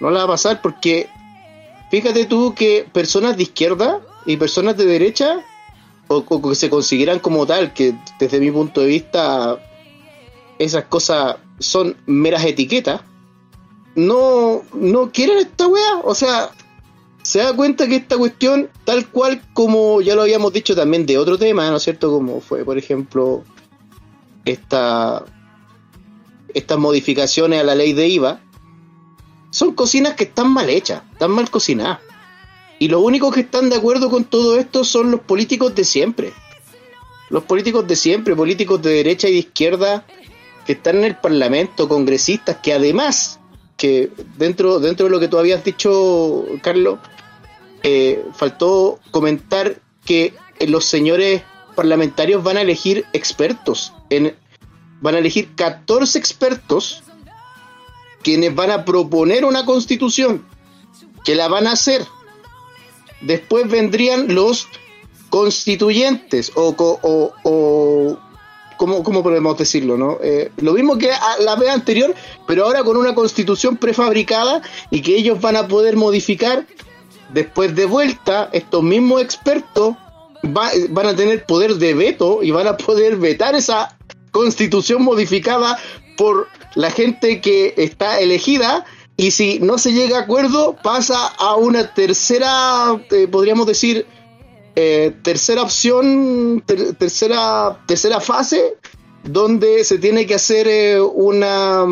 [0.00, 1.08] No la va a pasar porque
[1.90, 5.44] fíjate tú que personas de izquierda y personas de derecha,
[6.08, 9.58] o, que se consideran como tal, que desde mi punto de vista
[10.58, 13.00] esas cosas son meras etiquetas,
[13.94, 16.00] no, no quieren esta weá.
[16.04, 16.50] O sea,
[17.22, 21.18] se da cuenta que esta cuestión, tal cual como ya lo habíamos dicho también de
[21.18, 22.10] otro tema, ¿no es cierto?
[22.10, 23.44] Como fue, por ejemplo,
[24.44, 25.24] esta,
[26.52, 28.40] estas modificaciones a la ley de IVA,
[29.50, 32.00] son cocinas que están mal hechas, están mal cocinadas.
[32.78, 36.32] Y los únicos que están de acuerdo con todo esto son los políticos de siempre.
[37.30, 40.04] Los políticos de siempre, políticos de derecha y de izquierda,
[40.66, 43.38] que están en el Parlamento, congresistas, que además,
[43.76, 46.98] que dentro, dentro de lo que tú habías dicho, Carlos,
[47.82, 51.42] eh, faltó comentar que eh, los señores
[51.74, 54.36] parlamentarios van a elegir expertos, en,
[55.00, 57.02] van a elegir 14 expertos
[58.22, 60.44] quienes van a proponer una constitución,
[61.24, 62.06] que la van a hacer.
[63.20, 64.68] Después vendrían los
[65.30, 68.18] constituyentes o, o, o
[68.76, 69.96] ¿cómo, cómo podemos decirlo?
[69.96, 70.18] ¿no?
[70.22, 72.14] Eh, lo mismo que a la vez anterior,
[72.46, 76.66] pero ahora con una constitución prefabricada y que ellos van a poder modificar.
[77.32, 79.96] Después de vuelta, estos mismos expertos
[80.44, 83.96] va- van a tener poder de veto y van a poder vetar esa
[84.30, 85.78] constitución modificada
[86.16, 88.84] por la gente que está elegida.
[89.16, 94.06] Y si no se llega a acuerdo pasa a una tercera, eh, podríamos decir,
[94.74, 98.74] eh, tercera opción, ter- tercera, tercera fase,
[99.22, 101.84] donde se tiene que hacer eh, una,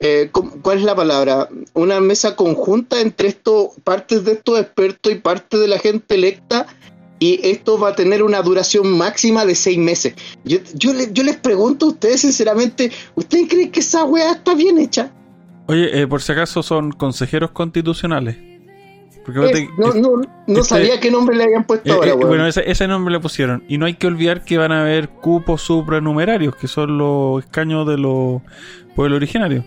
[0.00, 1.48] eh, ¿cómo- ¿cuál es la palabra?
[1.74, 6.66] Una mesa conjunta entre estos, partes de estos expertos y parte de la gente electa,
[7.20, 10.14] y esto va a tener una duración máxima de seis meses.
[10.44, 14.78] Yo, yo, yo les pregunto a ustedes sinceramente, ¿ustedes creen que esa weá está bien
[14.78, 15.10] hecha?
[15.66, 18.36] Oye, eh, por si acaso son consejeros constitucionales.
[19.28, 22.28] Eh, no, no, no este- sabía qué nombre le habían puesto Eh, ahora, eh, weón.
[22.28, 23.62] bueno, ese, ese nombre le pusieron.
[23.68, 27.86] Y no hay que olvidar que van a haber cupos supranumerarios, que son los escaños
[27.86, 28.40] de los
[28.94, 29.66] pueblos originarios.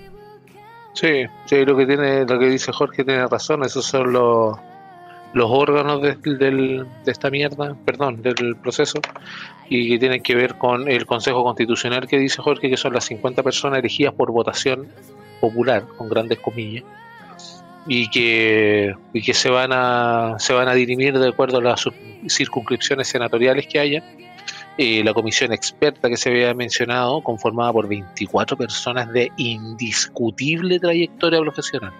[0.93, 4.57] Sí, sí, lo que tiene, lo que dice Jorge tiene razón, esos son los
[5.33, 8.99] los órganos de, del- de esta mierda, perdón, del proceso,
[9.69, 13.05] y que tienen que ver con el Consejo Constitucional que dice Jorge, que son las
[13.05, 14.89] 50 personas elegidas por votación
[15.39, 16.83] popular, con grandes comillas,
[17.87, 21.85] y que, y que se van a se van a dirimir de acuerdo a las
[22.27, 24.03] circunscripciones senatoriales que haya.
[24.77, 31.39] Eh, la comisión experta que se había mencionado, conformada por 24 personas de indiscutible trayectoria
[31.41, 31.93] profesional.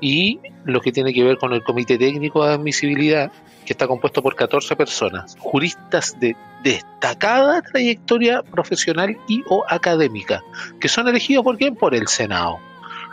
[0.00, 3.32] y lo que tiene que ver con el Comité Técnico de Admisibilidad,
[3.66, 10.42] que está compuesto por 14 personas, juristas de destacada trayectoria profesional y o académica,
[10.80, 11.74] que son elegidos por quién?
[11.74, 12.60] Por el Senado,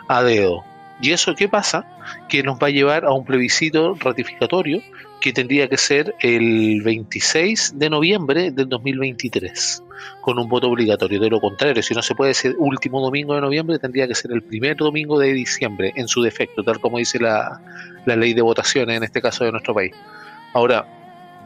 [0.06, 0.64] a dedo.
[1.00, 1.84] ¿Y eso qué pasa?
[2.28, 4.80] Que nos va a llevar a un plebiscito ratificatorio
[5.20, 9.82] que tendría que ser el 26 de noviembre del 2023,
[10.20, 11.20] con un voto obligatorio.
[11.20, 14.32] De lo contrario, si no se puede ser último domingo de noviembre, tendría que ser
[14.32, 17.60] el primer domingo de diciembre, en su defecto, tal como dice la,
[18.04, 19.94] la ley de votaciones, en este caso de nuestro país.
[20.52, 20.86] Ahora,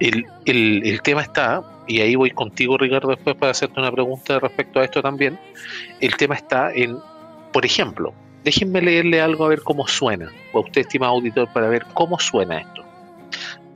[0.00, 4.38] el, el, el tema está, y ahí voy contigo, Ricardo, después para hacerte una pregunta
[4.38, 5.38] respecto a esto también.
[6.00, 6.96] El tema está en,
[7.52, 11.85] por ejemplo, déjenme leerle algo a ver cómo suena, a usted, estimado auditor, para ver
[11.94, 12.89] cómo suena esto.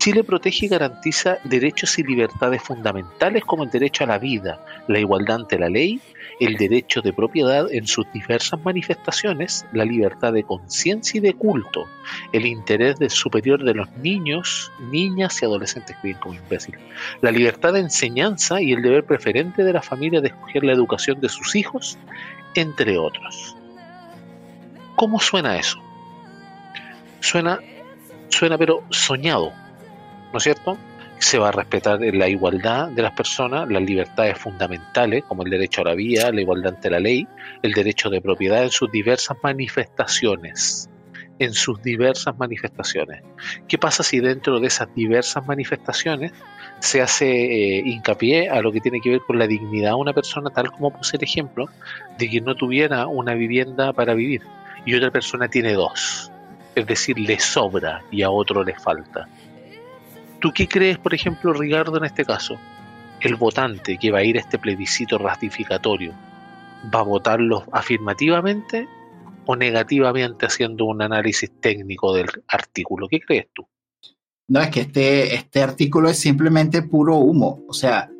[0.05, 4.99] Chile protege y garantiza derechos y libertades fundamentales como el derecho a la vida, la
[4.99, 5.99] igualdad ante la ley,
[6.41, 11.87] el derecho de propiedad en sus diversas manifestaciones, la libertad de conciencia y de culto,
[12.35, 16.77] el interés superior de los niños, niñas y adolescentes, que bien como imbécil,
[17.23, 21.19] la libertad de enseñanza y el deber preferente de la familia de escoger la educación
[21.23, 21.97] de sus hijos,
[22.55, 23.57] entre otros.
[24.97, 25.83] ¿Cómo suena eso?
[27.21, 27.59] Suena,
[28.29, 29.64] suena pero soñado,
[30.35, 30.77] ¿no es cierto?
[31.21, 35.83] Se va a respetar la igualdad de las personas, las libertades fundamentales, como el derecho
[35.83, 37.25] a la vida, la igualdad ante la ley,
[37.63, 40.91] el derecho de propiedad en sus diversas manifestaciones.
[41.39, 43.23] En sus diversas manifestaciones.
[43.69, 46.33] ¿Qué pasa si dentro de esas diversas manifestaciones
[46.81, 50.13] se hace eh, hincapié a lo que tiene que ver con la dignidad de una
[50.13, 51.69] persona, tal como puse el ejemplo,
[52.19, 54.43] de que no tuviera una vivienda para vivir
[54.85, 56.33] y otra persona tiene dos?
[56.75, 59.29] Es decir, le sobra y a otro le falta.
[60.45, 62.61] ¿Tú qué crees, por ejemplo, Ricardo, en este caso?
[63.19, 66.13] El votante que va a ir a este plebiscito ratificatorio,
[66.95, 68.87] ¿va a votarlo afirmativamente
[69.47, 73.09] o negativamente haciendo un análisis técnico del artículo?
[73.09, 73.67] ¿Qué crees tú?
[74.49, 77.65] No, es que este, este artículo es simplemente puro humo.
[77.67, 78.11] O sea,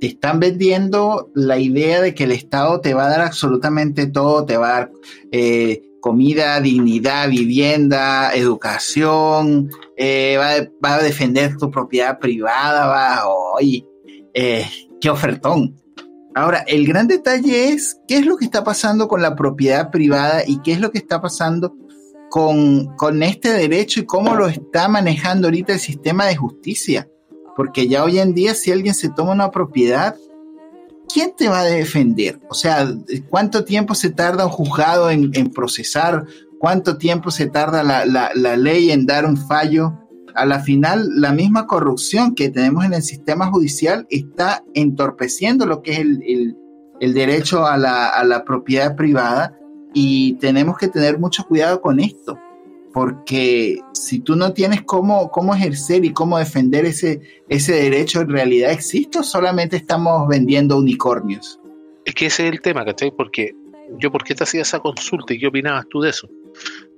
[0.00, 4.44] te están vendiendo la idea de que el Estado te va a dar absolutamente todo,
[4.44, 4.90] te va a dar
[5.30, 10.36] eh, comida, dignidad, vivienda, educación, eh,
[10.82, 13.86] va, a defender tu propiedad privada, va, oye,
[14.34, 14.66] eh,
[15.00, 15.76] qué ofertón.
[16.34, 20.42] Ahora, el gran detalle es qué es lo que está pasando con la propiedad privada
[20.46, 21.74] y qué es lo que está pasando
[22.30, 27.08] con, con este derecho y cómo lo está manejando ahorita el sistema de justicia.
[27.56, 30.14] Porque ya hoy en día si alguien se toma una propiedad,
[31.12, 32.40] ¿quién te va a defender?
[32.48, 32.88] O sea,
[33.28, 36.26] ¿cuánto tiempo se tarda un juzgado en, procesar?
[36.58, 39.94] ¿Cuánto tiempo se tarda la, ley en dar un fallo?
[40.34, 45.82] A la final, la misma corrupción que tenemos en el sistema judicial está entorpeciendo lo
[45.82, 49.58] que es el, derecho a la, a la propiedad privada
[49.94, 52.38] y tenemos que tener mucho cuidado con esto
[52.92, 58.30] porque si tú no tienes cómo, cómo ejercer y cómo defender ese, ese derecho, ¿en
[58.30, 61.60] realidad existe o solamente estamos vendiendo unicornios?
[62.04, 63.10] Es que ese es el tema, ¿cachai?
[63.10, 63.54] Porque
[63.98, 66.28] yo, ¿por qué te hacía esa consulta y qué opinabas tú de eso?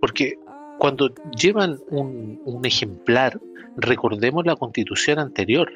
[0.01, 0.35] Porque
[0.79, 3.41] cuando llevan un, un ejemplar,
[3.77, 5.71] recordemos la constitución anterior,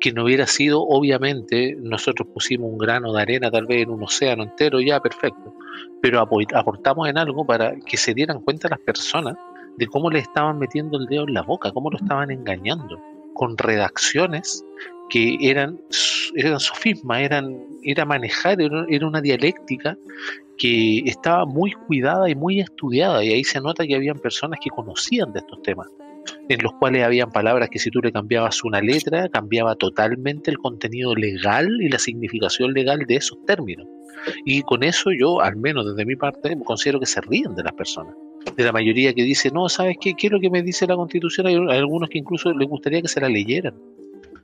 [0.00, 4.02] que no hubiera sido, obviamente, nosotros pusimos un grano de arena tal vez en un
[4.02, 5.54] océano entero, ya perfecto,
[6.00, 9.36] pero aportamos en algo para que se dieran cuenta las personas
[9.76, 13.00] de cómo le estaban metiendo el dedo en la boca, cómo lo estaban engañando,
[13.34, 14.64] con redacciones
[15.08, 15.80] que eran,
[16.34, 19.96] eran sofismas, eran, era manejar, era, una dialéctica
[20.56, 24.70] que estaba muy cuidada y muy estudiada, y ahí se nota que habían personas que
[24.70, 25.88] conocían de estos temas,
[26.48, 30.58] en los cuales habían palabras que si tú le cambiabas una letra, cambiaba totalmente el
[30.58, 33.86] contenido legal y la significación legal de esos términos.
[34.44, 37.72] Y con eso yo, al menos desde mi parte, considero que se ríen de las
[37.72, 38.14] personas
[38.56, 40.14] de la mayoría que dice, no, ¿sabes qué?
[40.14, 41.46] ¿Qué es lo que me dice la constitución?
[41.46, 43.74] Hay, algunos que incluso les gustaría que se la leyeran.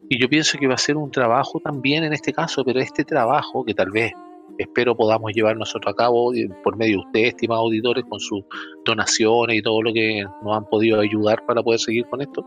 [0.08, 3.04] Y yo pienso que va a ser un trabajo también en este caso, pero este
[3.04, 4.12] trabajo que tal vez
[4.58, 8.42] espero podamos llevar nosotros a cabo eh, por medio de ustedes, estimados auditores, con sus
[8.84, 12.44] donaciones y todo lo que nos han podido ayudar para poder seguir con esto,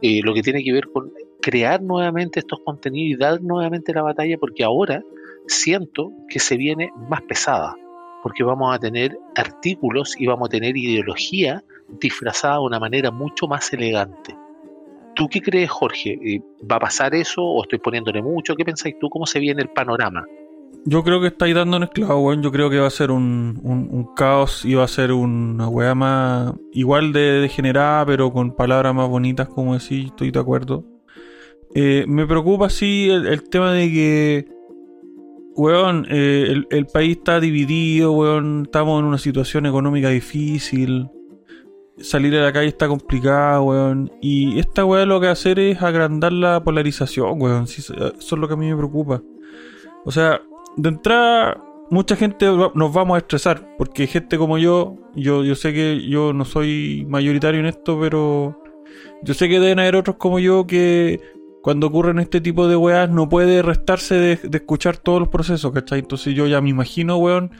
[0.00, 4.02] eh, lo que tiene que ver con crear nuevamente estos contenidos y dar nuevamente la
[4.02, 5.02] batalla, porque ahora
[5.46, 7.74] siento que se viene más pesada
[8.22, 11.62] porque vamos a tener artículos y vamos a tener ideología
[12.00, 14.36] disfrazada de una manera mucho más elegante.
[15.14, 16.18] ¿Tú qué crees, Jorge?
[16.24, 18.54] Eh, ¿Va a pasar eso o estoy poniéndole mucho?
[18.54, 19.10] ¿Qué pensáis tú?
[19.10, 20.24] ¿Cómo se viene el panorama?
[20.84, 22.42] Yo creo que estáis dando un esclavo, weón.
[22.42, 26.54] Yo creo que va a ser un, caos y va a ser una weá más
[26.72, 30.84] igual de degenerada, pero con palabras más bonitas, como decís, estoy de acuerdo.
[31.74, 34.62] Eh, me preocupa, sí, el tema de que
[35.54, 41.08] Weón, eh, el, país está dividido, weón, estamos en una situación económica difícil.
[41.98, 44.10] salir a la calle está complicado, weón.
[44.22, 47.66] Y esta weá lo que hacer es agrandar la polarización, weón.
[47.66, 49.22] Sí, eso es lo que a mí me preocupa.
[50.04, 50.40] O sea,
[50.76, 53.76] de entrada, mucha gente nos vamos a estresar.
[53.76, 58.62] Porque gente como yo, yo, yo sé que yo no soy mayoritario en esto, pero
[59.22, 61.20] yo sé que deben haber otros como yo que
[61.62, 66.00] cuando ocurren este tipo de weas no puede restarse de, escuchar todos los procesos, ¿cachai?
[66.00, 67.52] Entonces yo ya me imagino, weón,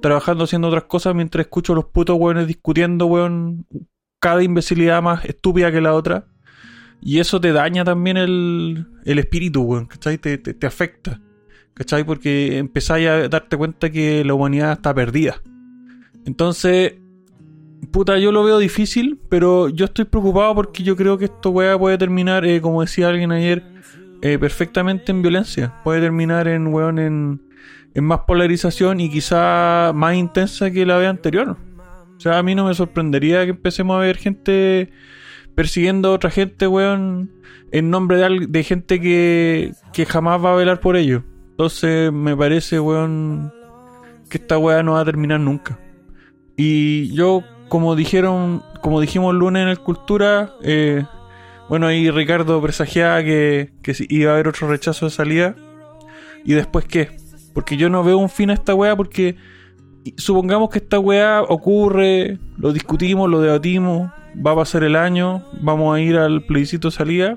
[0.00, 3.66] trabajando haciendo otras cosas mientras escucho los putos weones discutiendo, weón,
[4.18, 6.26] cada imbecilidad más estúpida que la otra.
[7.02, 10.16] Y eso te daña también el, el espíritu, weón, ¿cachai?
[10.16, 11.20] Te, te afecta,
[11.74, 12.04] ¿cachai?
[12.04, 15.40] Porque empezáis a darte cuenta que la humanidad está perdida.
[16.26, 16.94] Entonces,
[17.90, 21.78] puta, yo lo veo difícil, pero yo estoy preocupado porque yo creo que esto weá
[21.78, 23.64] puede terminar, eh, como decía alguien ayer,
[24.22, 25.74] eh, perfectamente en violencia.
[25.82, 27.40] Puede terminar en, weón, en,
[27.94, 31.56] más polarización y quizá más intensa que la vez anterior.
[32.16, 34.90] O sea, a mí no me sorprendería que empecemos a ver gente
[35.54, 37.30] persiguiendo a otra gente, weón,
[37.72, 41.24] en nombre de, de gente que, que jamás va a velar por ello.
[41.60, 43.52] Entonces, me parece, weón,
[44.30, 45.78] que esta weá no va a terminar nunca.
[46.56, 51.04] Y yo, como dijeron, como dijimos lunes en el Cultura, eh,
[51.68, 55.54] bueno, ahí Ricardo presagiaba que, que iba a haber otro rechazo de salida.
[56.46, 57.10] ¿Y después qué?
[57.52, 59.36] Porque yo no veo un fin a esta weá porque
[60.16, 65.94] supongamos que esta weá ocurre, lo discutimos, lo debatimos, va a pasar el año, vamos
[65.94, 67.36] a ir al plebiscito salida,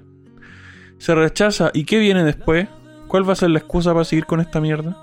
[0.97, 2.69] se rechaza, ¿y qué viene después?
[3.13, 4.97] ¿Cuál va a ser la excusa para seguir con esta mierda?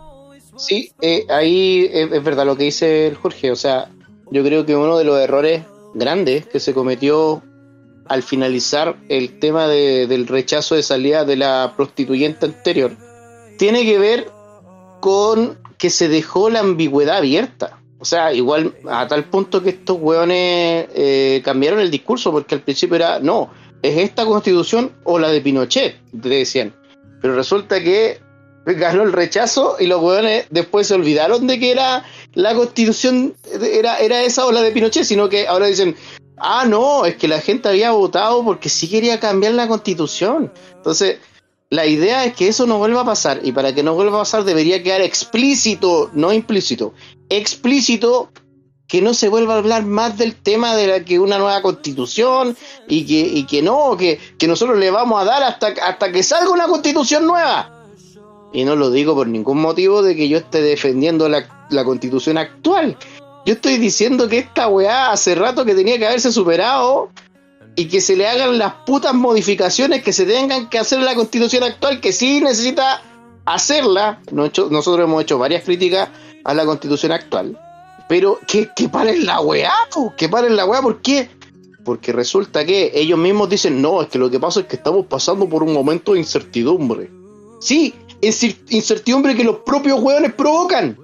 [0.56, 3.52] Sí, eh, ahí es, verdad lo que dice Jorge.
[3.52, 3.88] O sea,
[4.32, 5.62] yo creo que uno de los errores
[5.94, 7.40] grandes que se cometió
[8.08, 12.96] al finalizar el tema de- del rechazo de salida de la prostituyente anterior
[13.58, 14.26] tiene que ver
[14.98, 17.78] con que se dejó la ambigüedad abierta.
[18.00, 22.62] O sea, igual a tal punto que estos hueones eh, cambiaron el discurso, porque al
[22.62, 23.50] principio era, no,
[23.82, 26.74] es esta constitución o la de Pinochet, te decían.
[27.20, 28.20] Pero resulta que
[28.64, 32.04] ganó el rechazo y los hueones después se olvidaron de que era
[32.34, 35.96] la constitución, era, era esa o la de Pinochet, sino que ahora dicen,
[36.36, 40.52] ah, no, es que la gente había votado porque sí quería cambiar la constitución.
[40.76, 41.18] Entonces,
[41.70, 44.22] la idea es que eso no vuelva a pasar y para que no vuelva a
[44.22, 46.94] pasar debería quedar explícito, no implícito,
[47.28, 48.30] explícito
[48.90, 52.56] que no se vuelva a hablar más del tema de la que una nueva constitución
[52.88, 56.24] y que, y que no, que, que nosotros le vamos a dar hasta, hasta que
[56.24, 57.86] salga una constitución nueva.
[58.52, 62.36] Y no lo digo por ningún motivo de que yo esté defendiendo la, la constitución
[62.36, 62.98] actual.
[63.46, 67.10] Yo estoy diciendo que esta weá hace rato que tenía que haberse superado
[67.76, 71.14] y que se le hagan las putas modificaciones que se tengan que hacer en la
[71.14, 73.02] constitución actual, que sí necesita
[73.44, 74.20] hacerla.
[74.32, 76.08] Nosotros hemos hecho varias críticas
[76.42, 77.56] a la constitución actual.
[78.10, 81.28] Pero que, que paren la weá, po, que paren la weá, ¿por qué?
[81.84, 85.06] Porque resulta que ellos mismos dicen, no, es que lo que pasa es que estamos
[85.06, 87.08] pasando por un momento de incertidumbre.
[87.60, 90.98] Sí, incertidumbre que los propios hueones provocan.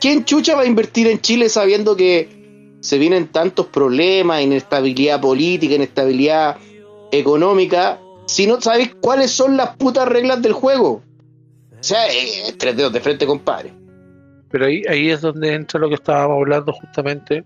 [0.00, 5.74] ¿Quién chucha va a invertir en Chile sabiendo que se vienen tantos problemas, inestabilidad política,
[5.74, 6.56] inestabilidad
[7.10, 11.02] económica, si no sabes cuáles son las putas reglas del juego?
[11.72, 13.77] O sea, eh, tres dedos de frente, compadre.
[14.50, 17.44] Pero ahí, ahí es donde entra lo que estábamos hablando justamente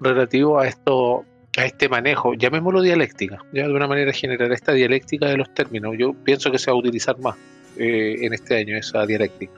[0.00, 1.24] relativo a esto,
[1.56, 5.94] a este manejo, llamémoslo dialéctica, ya de una manera general, esta dialéctica de los términos.
[5.98, 7.36] Yo pienso que se va a utilizar más
[7.78, 9.52] eh, en este año esa dialéctica.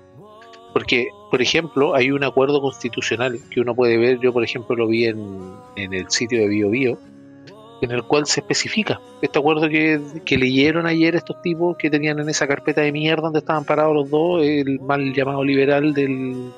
[0.73, 4.87] Porque, por ejemplo, hay un acuerdo constitucional que uno puede ver, yo por ejemplo lo
[4.87, 6.99] vi en, en el sitio de BioBio,
[7.81, 12.19] en el cual se especifica este acuerdo que, que leyeron ayer estos tipos que tenían
[12.19, 16.53] en esa carpeta de mierda donde estaban parados los dos, el mal llamado liberal del,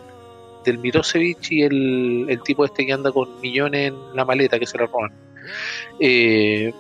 [0.68, 4.66] del Mirosevic y el, el tipo este que anda con millones en la maleta que
[4.66, 5.12] se la roban.
[6.00, 6.72] Eh,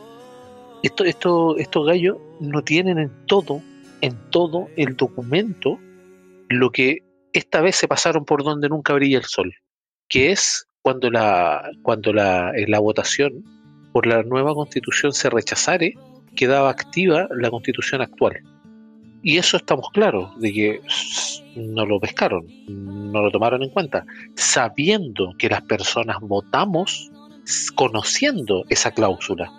[0.82, 3.62] esto, esto, estos gallos no tienen en todo,
[4.00, 5.78] en todo el documento
[6.48, 9.54] lo que esta vez se pasaron por donde nunca brilla el sol,
[10.08, 13.44] que es cuando la, cuando la, en la votación
[13.92, 15.94] por la nueva constitución se rechazare,
[16.36, 18.40] quedaba activa la constitución actual.
[19.22, 20.80] Y eso estamos claros, de que
[21.58, 24.04] no lo pescaron, no lo tomaron en cuenta,
[24.34, 27.10] sabiendo que las personas votamos
[27.74, 29.52] conociendo esa cláusula.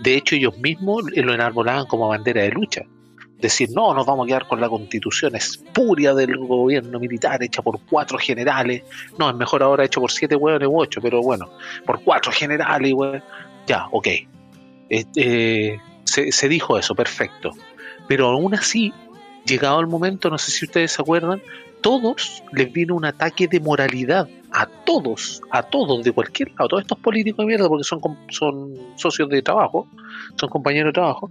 [0.00, 2.82] De hecho, ellos mismos lo enarbolaban como bandera de lucha.
[3.38, 7.80] Decir, no, nos vamos a quedar con la constitución espuria del gobierno militar hecha por
[7.86, 8.82] cuatro generales.
[9.18, 11.50] No, es mejor ahora hecho por siete hueones u ocho, pero bueno,
[11.84, 12.94] por cuatro generales.
[13.66, 14.08] Ya, ok.
[14.88, 17.50] Eh, se, se dijo eso, perfecto.
[18.06, 18.92] Pero aún así,
[19.46, 21.42] llegado el momento, no sé si ustedes se acuerdan,
[21.80, 26.82] todos les vino un ataque de moralidad a todos, a todos de cualquier lado, todos
[26.82, 29.88] estos políticos de mierda, porque son, son socios de trabajo,
[30.36, 31.30] son compañeros de trabajo,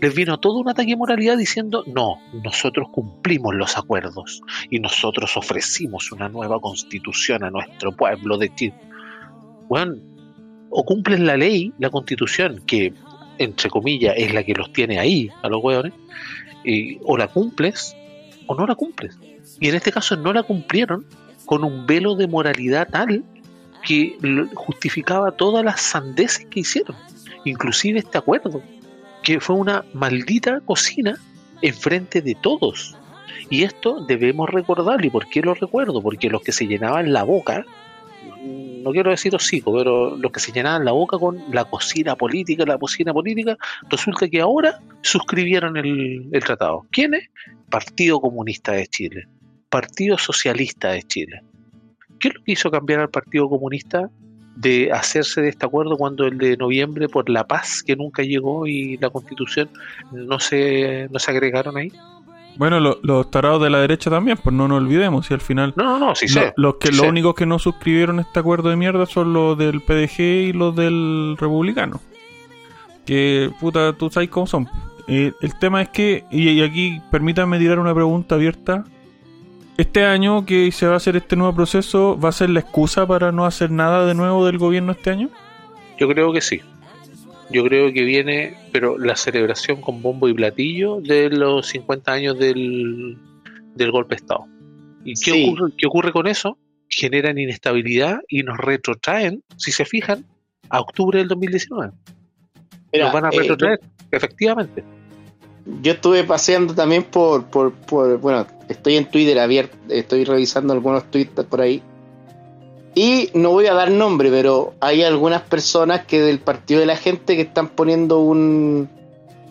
[0.00, 5.36] les vino todo un ataque de moralidad diciendo, no, nosotros cumplimos los acuerdos y nosotros
[5.36, 8.74] ofrecimos una nueva constitución a nuestro pueblo de Chile.
[9.68, 9.94] Bueno,
[10.70, 12.92] o cumplen la ley, la constitución, que
[13.38, 15.92] entre comillas es la que los tiene ahí, a los hueones,
[17.04, 17.96] o la cumples
[18.46, 19.18] o no la cumples.
[19.60, 21.06] Y en este caso no la cumplieron
[21.44, 23.24] con un velo de moralidad tal
[23.84, 24.18] que
[24.54, 26.96] justificaba todas las sandeces que hicieron,
[27.44, 28.60] inclusive este acuerdo,
[29.22, 31.16] que fue una maldita cocina
[31.62, 32.96] enfrente de todos.
[33.48, 35.06] Y esto debemos recordarlo.
[35.06, 36.02] ¿Y por qué lo recuerdo?
[36.02, 37.64] Porque los que se llenaban la boca,
[38.82, 42.64] no quiero decir hocico, pero los que se llenaban la boca con la cocina política,
[42.64, 43.56] la cocina política,
[43.90, 46.86] resulta que ahora suscribieron el, el tratado.
[46.90, 47.28] ¿Quiénes?
[47.70, 49.26] Partido Comunista de Chile.
[49.68, 51.42] Partido Socialista de Chile.
[52.20, 54.08] ¿Qué es lo que hizo cambiar al Partido Comunista
[54.56, 58.66] de hacerse de este acuerdo cuando el de noviembre por la paz que nunca llegó
[58.66, 59.68] y la constitución
[60.12, 61.92] no se, no se agregaron ahí?
[62.56, 65.74] Bueno, los tarados de la derecha también, pues no nos olvidemos, y al final...
[65.76, 66.54] No, no, sí sé.
[66.56, 70.20] Los, que, los únicos que no suscribieron este acuerdo de mierda son los del PDG
[70.20, 72.00] y los del republicano.
[73.04, 74.68] Que, puta, tú sabes cómo son.
[75.06, 78.84] Eh, el tema es que, y, aquí permítanme tirar una pregunta abierta.
[79.76, 83.06] ¿Este año que se va a hacer este nuevo proceso va a ser la excusa
[83.06, 85.28] para no hacer nada de nuevo del gobierno este año?
[85.98, 86.62] Yo creo que sí.
[87.50, 92.38] Yo creo que viene, pero la celebración con bombo y platillo de los 50 años
[92.38, 93.16] del,
[93.92, 94.46] golpe de Estado.
[95.04, 96.58] ¿Y qué, ocurre, qué ocurre con eso?
[96.88, 100.24] Generan inestabilidad y nos retrotraen, si se fijan,
[100.68, 101.92] a octubre del 2019.
[102.92, 103.80] nos van a eh, retrotraer,
[104.10, 104.82] efectivamente
[105.82, 107.72] yo estuve paseando también por, por,
[108.18, 111.82] bueno, estoy en Twitter abierto, estoy revisando algunos tweets por ahí.
[112.98, 116.96] Y no voy a dar nombre, pero hay algunas personas que del partido de la
[116.96, 118.88] gente que están poniendo un,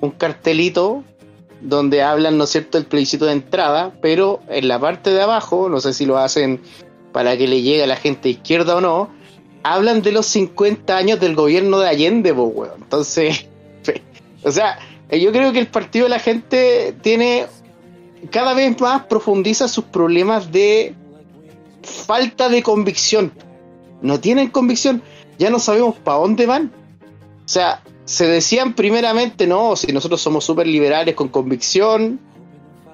[0.01, 1.03] un cartelito
[1.61, 5.69] donde hablan, ¿no es cierto?, del plebiscito de entrada, pero en la parte de abajo,
[5.69, 6.59] no sé si lo hacen
[7.11, 9.11] para que le llegue a la gente izquierda o no,
[9.61, 13.45] hablan de los 50 años del gobierno de Allende, pues, Entonces,
[14.43, 14.79] o sea,
[15.09, 17.45] eh, yo creo que el partido de la gente tiene
[18.31, 20.95] cada vez más profundiza sus problemas de
[21.85, 23.31] falta de convicción.
[24.01, 25.01] No tienen convicción,
[25.37, 26.71] ya no sabemos para dónde van.
[27.45, 32.19] O sea, se decían primeramente, no, si nosotros somos súper liberales con convicción,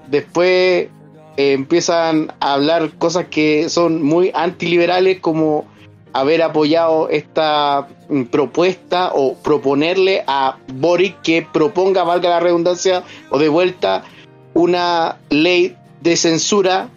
[0.07, 0.89] después
[1.37, 5.65] eh, empiezan a hablar cosas que son muy antiliberales como
[6.13, 13.39] haber apoyado esta mm, propuesta o proponerle a Boric que proponga, valga la redundancia, o
[13.39, 14.03] de vuelta,
[14.53, 16.89] una ley de censura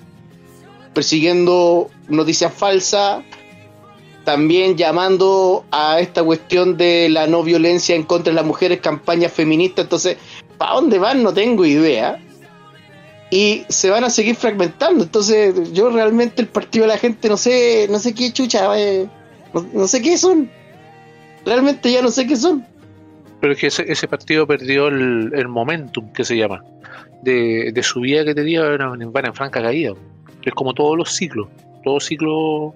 [0.95, 3.23] persiguiendo noticias falsas,
[4.25, 9.33] también llamando a esta cuestión de la no violencia en contra de las mujeres, campañas
[9.33, 10.17] feministas, entonces,
[10.57, 11.23] ¿para dónde van?
[11.23, 12.19] No tengo idea
[13.31, 15.03] y se van a seguir fragmentando.
[15.03, 19.09] Entonces, yo realmente el partido de la gente no sé, no sé qué chucha, eh,
[19.53, 20.49] no, sé qué son.
[21.45, 22.65] Realmente ya no sé qué son.
[23.41, 26.65] Pero es que ese, partido perdió el, momentum, que se llama,
[27.23, 29.95] de, de su vida que tenía, van en franca caída.
[30.45, 31.49] Es como todos los ciclos.
[31.83, 32.75] Todo ciclo,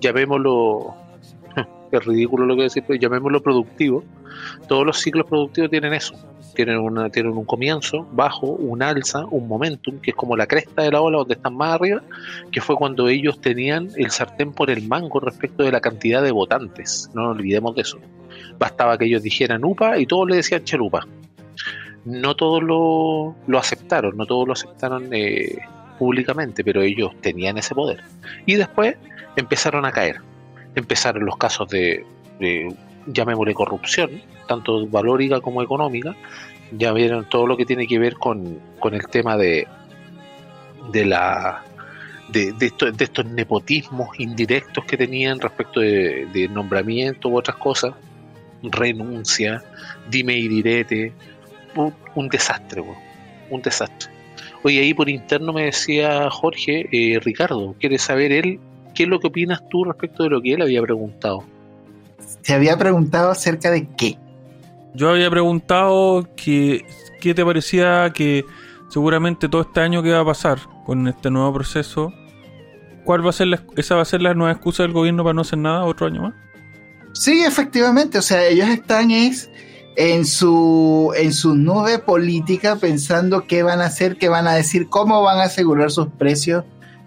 [0.00, 0.94] llamémoslo,
[1.92, 4.04] es ridículo lo que decir, pero llamémoslo productivo.
[4.68, 6.14] Todos los ciclos productivos tienen eso
[6.54, 10.82] tienen, una, tienen un comienzo bajo, un alza, un momentum, que es como la cresta
[10.82, 12.02] de la ola donde están más arriba,
[12.50, 16.32] que fue cuando ellos tenían el sartén por el mango respecto de la cantidad de
[16.32, 17.10] votantes.
[17.14, 17.98] No nos olvidemos de eso.
[18.58, 21.06] Bastaba que ellos dijeran UPA y todos le decían Chelupa.
[22.04, 25.58] No todos lo, lo aceptaron, no todos lo aceptaron eh,
[26.00, 28.02] públicamente, pero ellos tenían ese poder.
[28.46, 28.96] Y después
[29.36, 30.16] empezaron a caer.
[30.74, 32.06] Empezaron los casos de,
[33.06, 36.16] llamémosle corrupción, tanto valórica como económica,
[36.72, 38.58] ya vieron todo lo que tiene que ver con,
[38.90, 39.68] el tema de,
[40.90, 41.64] de la
[42.28, 42.72] de, de,
[43.04, 47.92] estos nepotismos indirectos que tenían respecto de, nombramiento u otras cosas,
[48.62, 49.62] renuncia,
[50.08, 51.12] dime y direte,
[52.14, 52.82] un, desastre,
[53.50, 54.19] un desastre.
[54.62, 58.60] Oye, ahí por interno me decía Jorge, eh, Ricardo, ¿quiere saber él
[58.94, 61.44] qué es lo que opinas tú respecto de lo que él había preguntado?
[62.42, 64.18] Se había preguntado acerca de qué.
[64.94, 66.84] Yo había preguntado que,
[67.20, 68.44] qué te parecía que
[68.90, 72.12] seguramente todo este año que va a pasar con este nuevo proceso,
[73.04, 75.34] ¿cuál va a ser la, esa va a ser la nueva excusa del gobierno para
[75.34, 76.34] no hacer nada otro año más?
[77.12, 79.50] Sí, efectivamente, o sea, ellos están es
[79.96, 84.88] en su en su nube política pensando qué van a hacer, qué van a decir,
[84.88, 86.64] cómo van a asegurar sus precios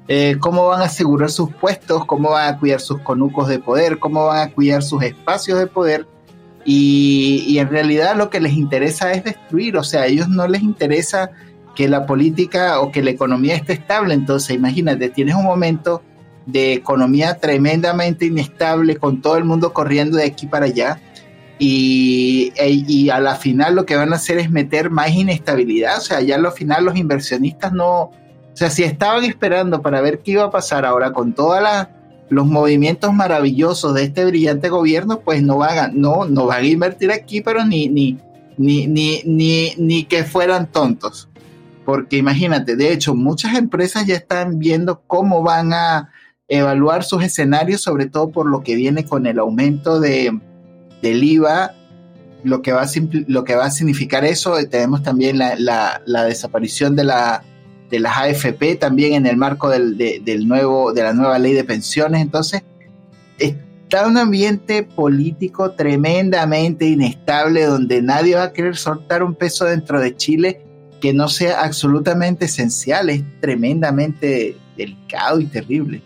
[0.09, 3.99] eh, cómo van a asegurar sus puestos, cómo van a cuidar sus conucos de poder,
[3.99, 6.05] cómo van a cuidar sus espacios de poder.
[6.65, 10.47] Y, y en realidad lo que les interesa es destruir, o sea, a ellos no
[10.47, 11.31] les interesa
[11.75, 14.13] que la política o que la economía esté estable.
[14.13, 16.01] Entonces, imagínate, tienes un momento
[16.45, 20.99] de economía tremendamente inestable, con todo el mundo corriendo de aquí para allá.
[21.59, 25.97] Y, e, y, a la final lo que van a hacer es meter más inestabilidad.
[25.97, 28.01] O sea, ya a la final los inversionistas no.
[28.01, 31.59] O sea, si estaban esperando para ver qué iba a pasar ahora con todos
[32.29, 36.67] los movimientos maravillosos de este brillante gobierno, pues no van a, no, no van a
[36.67, 38.17] invertir aquí, pero ni, ni,
[38.57, 41.29] ni, ni, ni, ni que fueran tontos.
[41.85, 46.09] Porque imagínate, de hecho, muchas empresas ya están viendo cómo van a
[46.47, 50.39] evaluar sus escenarios, sobre todo por lo que viene con el aumento de,
[51.03, 51.75] del IVA,
[52.43, 52.89] lo que, va a,
[53.27, 54.55] lo que va a significar eso.
[54.69, 55.55] Tenemos también la,
[56.05, 57.43] la, desaparición de, la,
[57.91, 61.63] de las AFP también en el marco del, del nuevo, de la nueva ley de
[61.63, 62.21] pensiones.
[62.21, 62.63] Entonces,
[63.37, 70.01] está un ambiente político tremendamente inestable donde nadie va a querer soltar un peso dentro
[70.01, 70.61] de Chile
[70.99, 76.01] que no sea absolutamente esencial, es tremendamente delicado y terrible.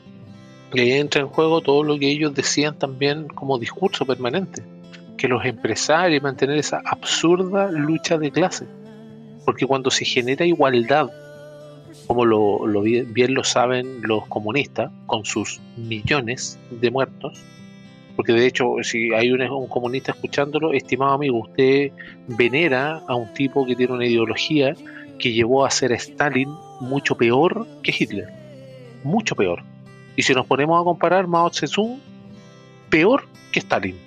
[0.74, 4.64] Y entra en juego todo lo que ellos decían también como discurso permanente,
[5.18, 8.66] que los empresarios mantener esa absurda lucha de clase,
[9.46, 11.10] porque cuando se genera igualdad,
[12.06, 17.44] como lo, lo bien lo saben los comunistas, con sus millones de muertos,
[18.18, 21.92] porque de hecho, si hay un, comunista escuchándolo, estimado amigo, usted
[22.28, 24.74] venera a un tipo que tiene una ideología
[25.20, 26.50] que llevó a ser Stalin
[26.80, 28.28] mucho peor que Hitler.
[29.04, 29.62] Mucho peor.
[30.16, 32.00] Y si nos ponemos a comparar, Mao Zedong,
[32.90, 34.07] peor que Stalin.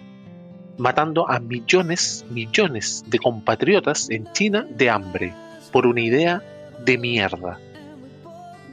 [0.81, 5.35] Matando a millones, millones de compatriotas en China de hambre.
[5.73, 6.43] Por una idea
[6.85, 7.59] de mierda.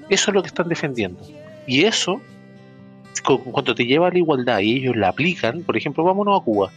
[0.09, 1.21] Eso es lo que están defendiendo.
[1.67, 2.21] Y eso
[3.23, 6.71] cuando te lleva a la igualdad y ellos la aplican, por ejemplo, vámonos a Cuba,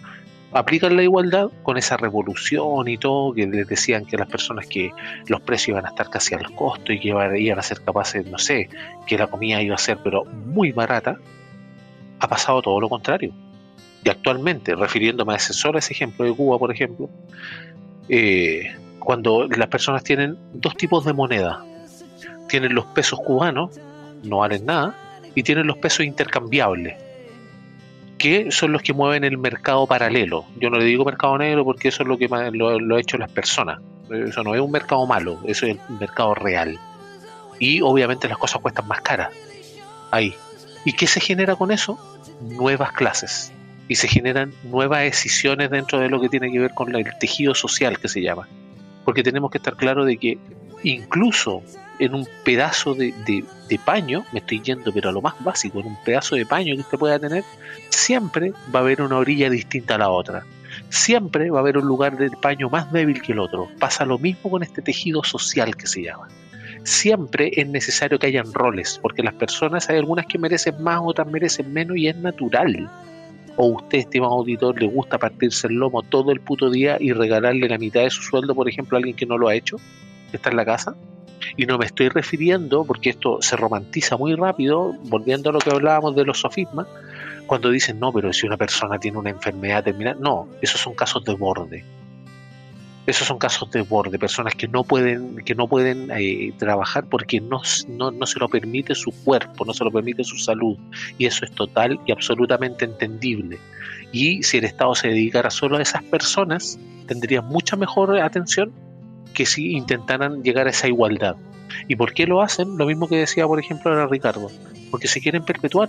[0.53, 4.91] aplican la igualdad con esa revolución y todo, que les decían que las personas que
[5.29, 8.39] los precios iban a estar casi al costo y que iban a ser capaces, no
[8.39, 8.69] sé,
[9.07, 11.17] que la comida iba a ser pero muy barata,
[12.19, 13.33] ha pasado todo lo contrario.
[14.05, 17.11] Y actualmente, refiriéndome a ese solo ese ejemplo de Cuba, por ejemplo,
[18.09, 21.65] eh, cuando las personas tienen dos tipos de moneda,
[22.49, 23.79] tienen los pesos cubanos,
[24.23, 24.95] no valen nada,
[25.35, 26.97] y tienen los pesos intercambiables,
[28.19, 30.45] que son los que mueven el mercado paralelo.
[30.59, 33.19] Yo no le digo mercado negro porque eso es lo que lo, lo han hecho
[33.19, 33.81] las personas.
[34.11, 36.79] Eso no es un mercado malo, eso es el mercado real.
[37.59, 39.31] Y obviamente las cosas cuestan más caras.
[40.11, 40.35] Ahí.
[40.85, 41.99] ¿Y qué se genera con eso?
[42.41, 43.53] Nuevas clases.
[43.91, 47.57] Y se generan nuevas decisiones dentro de lo que tiene que ver con el tejido
[47.57, 48.47] social que se llama.
[49.05, 50.39] Porque tenemos que estar claros de que
[50.85, 51.65] incluso
[51.99, 53.45] en un pedazo de,
[53.85, 56.83] paño, me estoy yendo pero a lo más básico, en un pedazo de paño que
[56.83, 57.43] usted pueda tener,
[57.89, 60.45] siempre va a haber una orilla distinta a la otra.
[60.89, 63.69] Siempre va a haber un lugar del paño más débil que el otro.
[63.81, 66.29] Pasa lo mismo con este tejido social que se llama.
[66.85, 71.27] Siempre es necesario que hayan roles, porque las personas hay algunas que merecen más, otras
[71.27, 72.89] merecen menos y es natural.
[73.63, 77.69] O usted, estimado auditor, le gusta partirse el lomo todo el puto día y regalarle
[77.69, 79.77] la mitad de su sueldo, por ejemplo, a alguien que no lo ha hecho,
[80.31, 80.97] que está en la casa
[81.59, 85.69] y no me estoy refiriendo, porque esto se romantiza muy rápido, volviendo a lo que
[85.69, 86.87] hablábamos de los sofismas,
[87.47, 91.23] cuando dicen, no, pero si una persona tiene una enfermedad terminal, no, esos son casos
[91.27, 91.85] de borde.
[93.11, 97.41] Esos son casos de borde, personas que no pueden, que no pueden eh, trabajar porque
[97.41, 100.79] no, no, no se lo permite su cuerpo, no se lo permite su salud.
[101.19, 103.59] Y eso es total y absolutamente entendible.
[104.13, 108.71] Y si el Estado se dedicara solo a esas personas, tendría mucha mejor atención
[109.35, 111.35] que si intentaran llegar a esa igualdad.
[111.89, 112.79] ¿Y por qué lo hacen?
[112.79, 114.53] Lo mismo que decía, por ejemplo, ahora Ricardo.
[114.93, 115.89] Porque se quieren perpetuar.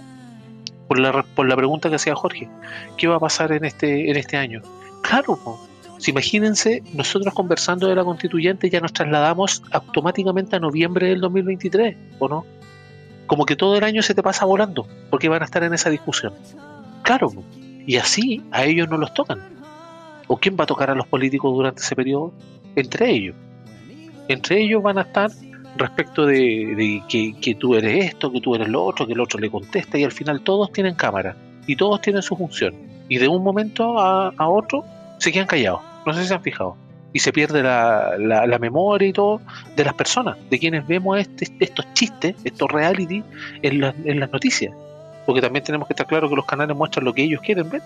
[0.88, 2.50] Por la, por la pregunta que hacía Jorge.
[2.98, 4.64] ¿Qué va a pasar en este, en este año?
[5.04, 5.40] Claro,
[6.02, 11.96] Si imagínense, nosotros conversando de la constituyente ya nos trasladamos automáticamente a noviembre del 2023,
[12.18, 12.46] ¿o no?
[13.28, 15.92] Como que todo el año se te pasa volando, porque van a estar en esa
[15.92, 16.34] discusión.
[17.04, 17.32] Claro,
[17.86, 19.40] y así a ellos no los tocan.
[20.28, 22.34] ¿O quién va a tocar a los políticos durante ese periodo?
[22.76, 23.36] entre ellos.
[24.28, 25.32] Entre ellos van a estar
[25.78, 29.50] respecto de, que, tú eres esto, que tú eres lo otro, que el otro le
[29.50, 31.36] contesta y al final todos tienen cámara
[31.68, 32.74] y todos tienen su función.
[33.10, 34.86] Y de un momento a, otro
[35.18, 35.82] se quedan callados.
[36.06, 36.76] No sé si se han fijado.
[37.14, 39.42] Y se pierde la, la, memoria y todo
[39.76, 43.22] de las personas, de quienes vemos este, estos chistes, estos reality
[43.62, 44.74] en, en las noticias.
[45.26, 47.82] Porque también tenemos que estar claros que los canales muestran lo que ellos quieren ver.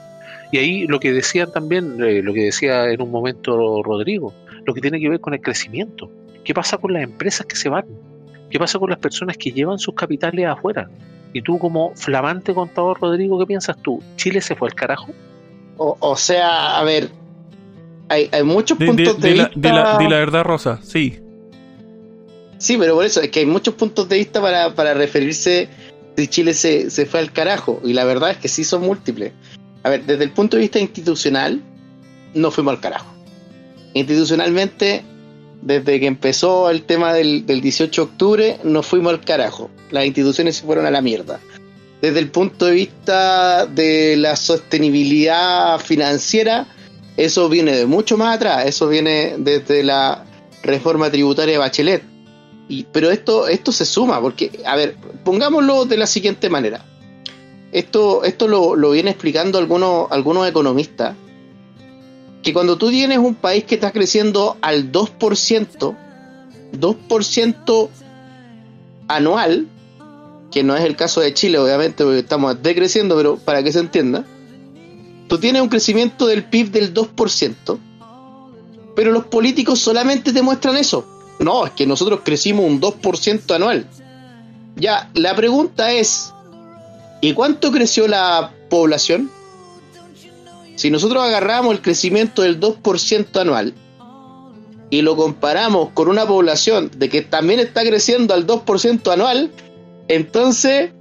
[0.51, 4.32] Y ahí lo que decían también, eh, lo que decía en un momento Rodrigo,
[4.66, 6.09] lo que tiene que ver con el crecimiento.
[6.43, 7.86] ¿Qué pasa con las empresas que se van?
[8.49, 10.88] ¿Qué pasa con las personas que llevan sus capitales afuera?
[11.34, 14.01] Y tú como flamante contador, Rodrigo, ¿qué piensas tú?
[14.16, 15.11] ¿Chile se fue al carajo?
[15.78, 17.09] O, sea, a ver,
[18.09, 19.49] hay, muchos puntos de vista...
[19.61, 21.19] La, di la, verdad, Rosa, sí.
[22.57, 25.69] Sí, pero por eso es que hay muchos puntos de vista para, para referirse
[26.15, 27.81] si Chile se, se fue al carajo.
[27.83, 29.33] Y la verdad es que sí son múltiples.
[29.83, 31.61] A ver, desde el punto de vista institucional,
[32.33, 33.13] no fuimos al carajo.
[33.93, 35.03] Institucionalmente,
[35.61, 39.69] desde que empezó el tema del, 18 de octubre, nos fuimos al carajo.
[39.91, 41.39] Las instituciones se fueron a la mierda.
[42.01, 46.67] Desde el punto de vista de la sostenibilidad financiera,
[47.18, 48.66] eso viene de mucho más atrás.
[48.66, 50.26] Eso viene desde la
[50.63, 52.03] reforma tributaria de Bachelet.
[52.68, 56.84] Y, pero esto, esto se suma, porque, a ver, pongámoslo de la siguiente manera.
[57.72, 61.16] Esto, esto lo, lo viene explicando algunos, algunos economistas
[62.41, 65.95] que cuando tú tienes un país que está creciendo al 2%,
[66.74, 67.89] 2%
[69.07, 69.68] anual,
[70.51, 73.80] que no es el caso de Chile, obviamente, porque estamos decreciendo, pero para que se
[73.80, 74.26] entienda,
[75.28, 77.78] tú tienes un crecimiento del PIB del 2%,
[78.95, 81.05] pero los políticos solamente te muestran eso.
[81.39, 83.86] No, es que nosotros crecimos un 2% anual.
[84.76, 86.34] Ya, la pregunta es,
[87.21, 89.30] ¿y cuánto creció la población?
[90.76, 93.73] Si nosotros agarramos el crecimiento del 2% anual
[94.89, 99.51] y lo comparamos con una población de que también está creciendo al 2% anual,
[100.07, 100.91] entonces,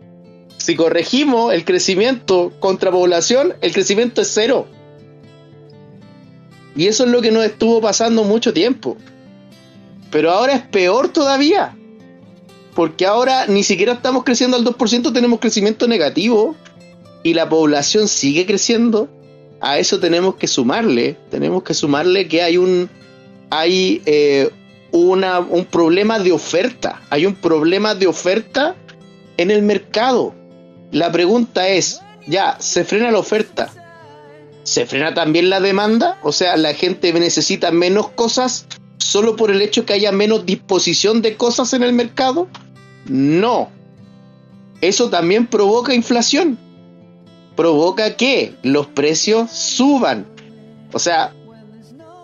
[0.65, 4.67] si corregimos el crecimiento contra población, el crecimiento es cero.
[6.75, 8.97] Y eso es lo que nos estuvo pasando mucho tiempo.
[10.11, 11.77] Pero ahora es peor todavía.
[12.75, 16.57] Porque ahora ni siquiera estamos creciendo al 2%, tenemos crecimiento negativo.
[17.23, 19.11] Y la población sigue creciendo
[19.61, 22.89] a eso tenemos que sumarle, tenemos que sumarle que hay un
[23.51, 24.49] hay eh,
[24.93, 28.77] una, un problema de oferta, hay un problema de oferta
[29.37, 30.35] en el mercado.
[30.91, 33.71] La pregunta es, ya, se frena la oferta,
[34.63, 36.19] ¿se frena también la demanda?
[36.23, 38.67] O sea, la gente necesita menos cosas
[38.99, 42.49] solo por el hecho que haya menos disposición de cosas en el mercado?
[43.07, 43.71] No.
[44.81, 46.59] Eso también provoca inflación
[47.55, 50.27] provoca que los precios suban.
[50.93, 51.33] O sea,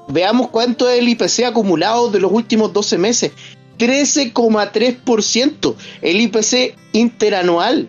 [0.08, 3.32] veamos cuánto es el IPC acumulado de los últimos 12 meses.
[3.78, 5.74] 13,3%.
[6.02, 7.88] El IPC interanual.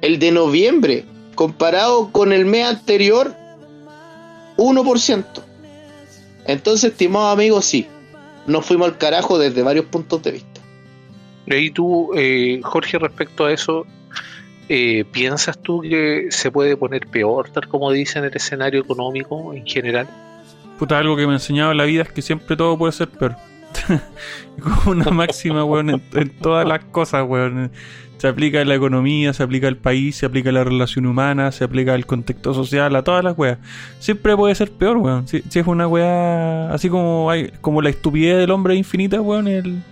[0.00, 1.04] El de noviembre.
[1.34, 3.34] Comparado con el mes anterior,
[4.56, 5.24] 1%.
[6.46, 7.86] Entonces, estimados amigos, sí.
[8.46, 10.60] Nos fuimos al carajo desde varios puntos de vista.
[11.46, 13.86] Y tú, eh, Jorge, respecto a eso,
[14.68, 19.64] eh, ¿piensas tú que se puede poner peor, tal como dicen el escenario económico en
[19.66, 20.08] general?
[20.78, 23.08] Puta, algo que me ha enseñado en la vida es que siempre todo puede ser
[23.08, 23.36] peor.
[24.62, 27.70] como una máxima, weón, en, todas las cosas, weón.
[28.18, 31.52] Se aplica en la economía, se aplica al país, se aplica a la relación humana,
[31.52, 33.58] se aplica al contexto social, a todas las weas.
[33.98, 35.28] Siempre puede ser peor, weón.
[35.28, 39.82] Si, es una wea así como hay, como la estupidez del hombre infinita, weón, el,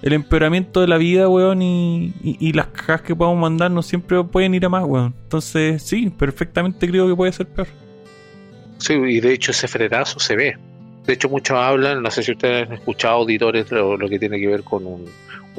[0.00, 4.64] el empeoramiento de la vida, weón, y, las cajas que podamos mandarnos siempre pueden ir
[4.64, 5.14] a más, weón.
[5.24, 7.68] Entonces, sí, perfectamente creo que puede ser peor.
[8.78, 10.56] Sí, y de hecho ese frenazo se ve.
[11.06, 14.40] De hecho, muchos hablan, no sé si ustedes han escuchado auditores, lo, lo que tiene
[14.40, 15.06] que ver con un,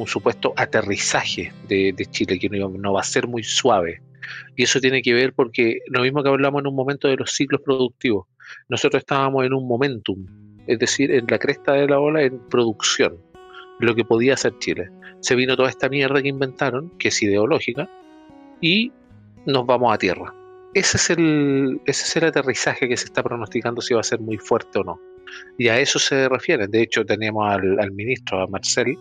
[0.08, 4.02] supuesto aterrizaje de, Chile, que no, va a ser muy suave.
[4.56, 7.32] Y eso tiene que ver porque lo mismo que hablamos en un momento de los
[7.32, 8.28] ciclos productivos,
[8.70, 10.26] nosotros estábamos en un momentum,
[10.68, 13.18] es decir, en la cresta de la ola en producción
[13.80, 14.90] lo que podía hacer Chile.
[15.20, 17.90] Se vino toda esta mierda que inventaron, que es ideológica,
[18.62, 18.92] y
[19.46, 20.34] nos vamos a tierra.
[20.74, 24.20] Ese es el, ese es el aterrizaje que se está pronosticando si va a ser
[24.20, 25.00] muy fuerte o no.
[25.58, 26.68] Y a eso se refiere.
[26.68, 28.98] De hecho, teníamos al, ministro, a Marcel,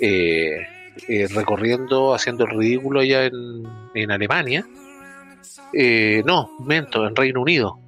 [0.00, 0.66] eh,
[1.08, 4.66] eh, recorriendo, haciendo el ridículo allá en, Alemania.
[5.72, 7.78] Eh, no, miento, en Reino Unido,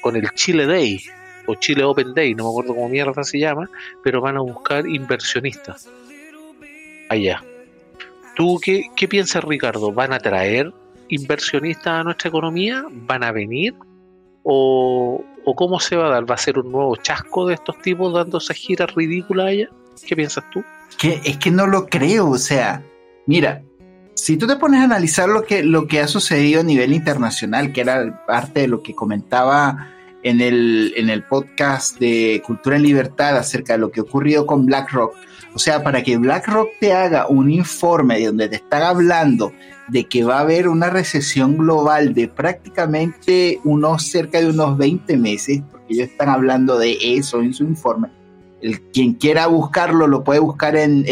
[0.00, 1.00] con el Chile Day,
[1.46, 3.68] o Chile Open Day, no me acuerdo cómo mierda se llama,
[4.02, 5.88] pero van a buscar inversionistas
[7.08, 7.42] allá.
[8.34, 9.92] ¿Tú qué piensas, Ricardo?
[9.92, 10.72] ¿Van a traer
[11.08, 12.84] inversionistas a nuestra economía?
[12.90, 13.74] ¿Van a venir?
[14.44, 16.30] ¿O, ¿O cómo se va a dar?
[16.30, 19.68] ¿Va a ser un nuevo chasco de estos tipos dando giras ridículas allá?
[20.06, 20.62] ¿Qué piensas tú?
[20.98, 22.82] Que, es que no lo creo, o sea,
[23.26, 23.62] mira,
[24.14, 27.72] si tú te pones a analizar lo que, lo que ha sucedido a nivel internacional,
[27.72, 29.90] que era parte de lo que comentaba
[30.22, 34.64] en el, en el podcast de Cultura en Libertad acerca de lo que ocurrió con
[34.64, 35.14] BlackRock.
[35.54, 39.52] O sea, para que BlackRock te haga un informe donde te están hablando
[39.88, 45.16] de que va a haber una recesión global de prácticamente unos cerca de unos 20
[45.16, 48.08] meses, porque ellos están hablando de eso en su informe.
[48.60, 51.04] El, quien quiera buscarlo lo puede buscar en,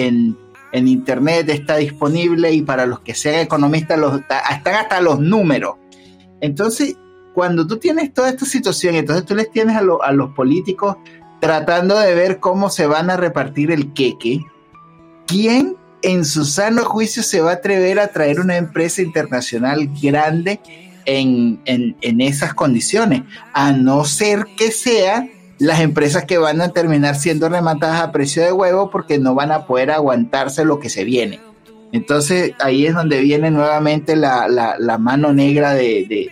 [0.73, 5.77] en internet está disponible y para los que sean economistas los, están hasta los números.
[6.41, 6.97] Entonces,
[7.35, 10.97] cuando tú tienes toda esta situación, entonces tú les tienes a, a los políticos
[11.43, 14.47] tratando de ver cómo se van a repartir el queque,
[15.27, 20.61] ¿quién en su sano juicio se va a atrever a traer una empresa internacional grande
[21.05, 23.23] en, en, esas condiciones?
[23.55, 28.45] A no ser que sean las empresas que van a terminar siendo rematadas a precio
[28.45, 31.41] de huevo porque no van a poder aguantarse lo que se viene.
[31.91, 36.31] Entonces ahí es donde viene nuevamente la, la, mano negra de,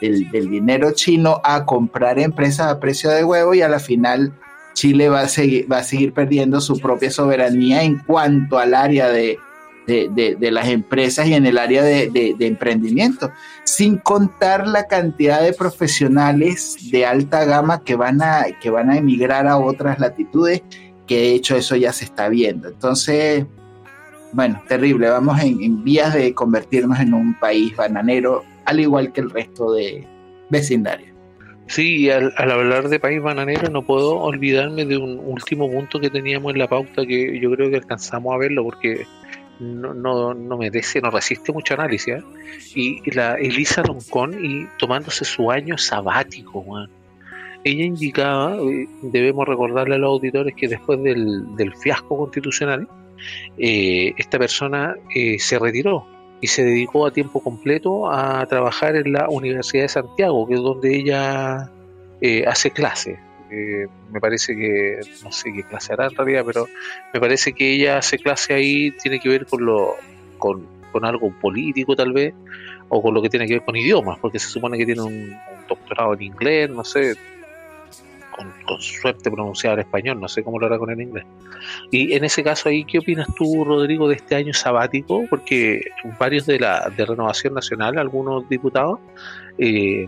[0.00, 4.32] del, del, dinero chino a comprar empresas a precio de huevo y a la final
[4.76, 9.08] Chile va a, seguir, va a seguir perdiendo su propia soberanía en cuanto al área
[9.08, 9.38] de,
[10.38, 13.30] las empresas y en el área de, emprendimiento,
[13.64, 18.98] sin contar la cantidad de profesionales de alta gama que van a, que van a
[18.98, 20.62] emigrar a otras latitudes,
[21.06, 22.68] que de hecho eso ya se está viendo.
[22.68, 23.46] Entonces,
[24.32, 29.22] bueno, terrible, vamos en, en vías de convertirnos en un país bananero, al igual que
[29.22, 30.06] el resto de
[30.50, 31.15] vecindarios.
[31.68, 36.52] Sí, al, hablar de país bananero no puedo olvidarme de un último punto que teníamos
[36.52, 39.04] en la pauta que yo creo que alcanzamos a verlo porque
[39.58, 42.14] no, no, no merece, no resiste mucho análisis.
[42.14, 42.22] ¿eh?
[42.74, 46.64] Y la Elisa Roncón y tomándose su año sabático,
[47.64, 52.86] ella indicaba, eh, debemos recordarle a los auditores que después del, del fiasco constitucional,
[53.58, 54.94] eh, esta persona
[55.38, 56.06] se retiró
[56.40, 60.60] y se dedicó a tiempo completo a trabajar en la Universidad de Santiago, que es
[60.60, 61.70] donde ella
[62.20, 63.18] eh, hace clase.
[63.50, 66.66] Eh, me parece que, no sé qué clase hará en realidad, pero
[67.14, 69.94] me parece que ella hace clase ahí, tiene que ver con, lo,
[70.38, 70.66] con,
[71.02, 72.34] algo político tal vez,
[72.88, 75.36] o con lo que tiene que ver con idiomas, porque se supone que tiene un
[75.68, 77.14] doctorado en inglés, no sé,
[78.36, 81.24] con, suerte pronunciado en español, no sé cómo lo hará con el inglés.
[81.90, 85.24] Y en ese caso ahí, ¿qué opinas tú, Rodrigo, de este año sabático?
[85.28, 85.80] Porque
[86.18, 89.00] varios de la de Renovación Nacional, algunos diputados,
[89.58, 90.06] eh,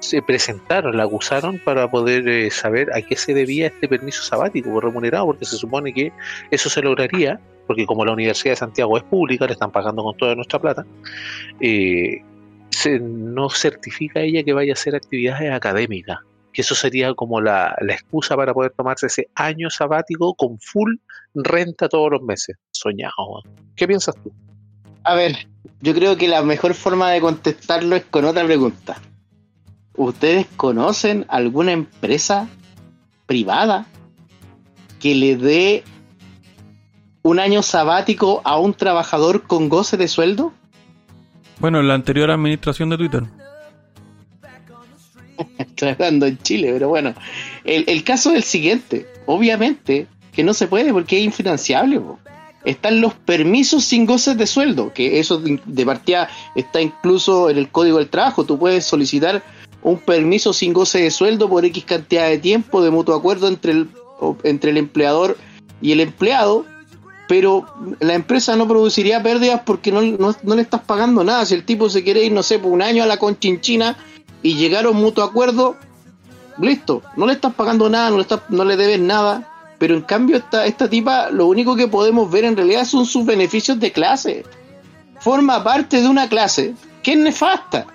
[0.00, 4.80] se presentaron, la acusaron para poder eh, saber a qué se debía este permiso sabático
[4.80, 6.12] remunerado, porque se supone que
[6.50, 10.16] eso se lograría, porque como la Universidad de Santiago es pública, le están pagando con
[10.16, 10.86] toda nuestra plata,
[11.60, 12.22] eh,
[12.70, 16.18] se, no certifica ella que vaya a hacer actividades académicas
[16.52, 20.96] que eso sería como la, excusa para poder tomarse ese año sabático con full
[21.34, 22.56] renta todos los meses.
[22.70, 23.42] Soñado.
[23.76, 24.32] ¿Qué piensas tú?
[25.04, 25.48] A ver,
[25.80, 29.00] yo creo que la mejor forma de contestarlo es con otra pregunta.
[29.96, 32.48] ¿Ustedes conocen alguna empresa
[33.26, 33.86] privada
[34.98, 35.84] que le dé
[37.22, 40.52] un año sabático a un trabajador con goce de sueldo?
[41.58, 43.22] Bueno, la anterior administración de Twitter.
[45.74, 47.14] trabajando en Chile, pero bueno.
[47.64, 49.06] El, caso es el siguiente.
[49.26, 52.00] Obviamente que no se puede porque es infinanciable.
[52.64, 57.68] Están los permisos sin goces de sueldo, que eso de partida está incluso en el
[57.70, 58.44] Código del Trabajo.
[58.44, 59.42] Tú puedes solicitar
[59.82, 63.72] un permiso sin goce de sueldo por X cantidad de tiempo de mutuo acuerdo entre
[63.72, 63.88] el,
[64.44, 65.38] entre el empleador
[65.80, 66.66] y el empleado,
[67.28, 67.66] pero
[68.00, 71.46] la empresa no produciría pérdidas porque no, no, le estás pagando nada.
[71.46, 73.96] Si el tipo se quiere ir, no sé, por un año a la conchinchina
[74.42, 75.76] y llegaron mutuo acuerdo,
[76.58, 80.02] listo, no le estás pagando nada, no le, estás, no le debes nada, pero en
[80.02, 83.92] cambio esta, esta tipa lo único que podemos ver en realidad son sus beneficios de
[83.92, 84.44] clase.
[85.20, 87.86] Forma parte de una clase que es nefasta,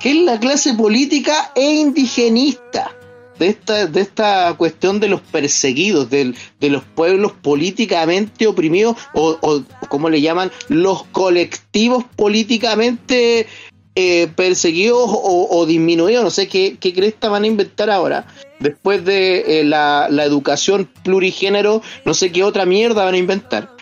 [0.00, 2.90] que es la clase política e indigenista.
[3.38, 9.36] De esta, de esta cuestión de los perseguidos, de, de los pueblos políticamente oprimidos, o,
[9.40, 13.48] o como le llaman, los colectivos políticamente
[13.94, 18.26] eh, perseguidos o, disminuidos, no sé qué, qué cresta van a inventar ahora.
[18.58, 23.76] Después de eh, la, educación plurigénero, no sé qué otra mierda van a inventar.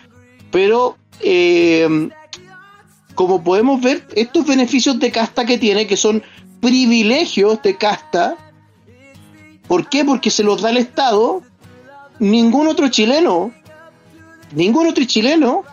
[0.51, 2.09] Pero, eh,
[3.15, 6.21] como podemos ver, estos beneficios de casta que tiene, que son
[6.59, 8.35] privilegios de casta,
[9.67, 10.03] ¿por qué?
[10.03, 11.41] Porque se los da el Estado,
[12.19, 13.53] ningún otro chileno,
[14.53, 15.63] ningún otro chileno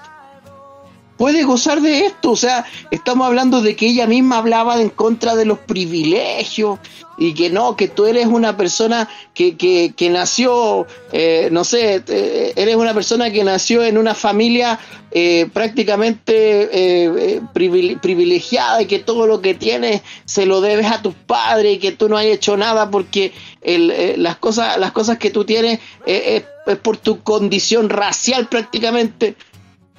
[1.18, 2.30] puede gozar de esto.
[2.30, 6.78] O sea, estamos hablando de que ella misma hablaba en contra de los privilegios
[7.18, 12.02] y que no, que tú eres una persona que, que, que nació, eh, no sé,
[12.06, 14.78] eh, eres una persona que nació en una familia
[15.10, 21.74] eh, prácticamente privilegiada y que todo lo que tienes se lo debes a tus padres
[21.74, 25.44] y que tú no has hecho nada porque el, las, cosas, las cosas que tú
[25.44, 26.44] tienes es
[26.82, 29.34] por tu condición racial prácticamente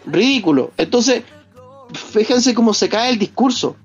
[0.06, 0.72] ridículo.
[0.78, 1.24] Entonces,
[1.94, 3.76] fíjense cómo se cae el discurso.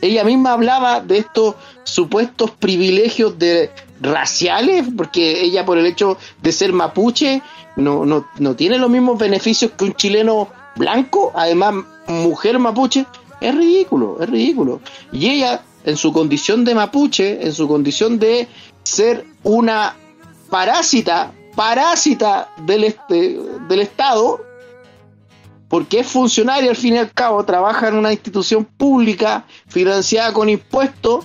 [0.00, 6.52] Ella misma hablaba de estos supuestos privilegios de raciales, porque ella por el hecho de
[6.52, 7.42] ser mapuche
[7.76, 13.06] no, no, no tiene los mismos beneficios que un chileno blanco, además mujer mapuche,
[13.40, 14.80] es ridículo, es ridículo.
[15.12, 18.48] Y ella, en su condición de mapuche, en su condición de
[18.82, 19.96] ser una
[20.50, 23.38] parásita, parásita del, este,
[23.68, 24.40] del Estado,
[25.70, 30.48] porque es funcionaria al fin y al cabo, trabaja en una institución pública financiada con
[30.48, 31.24] impuestos,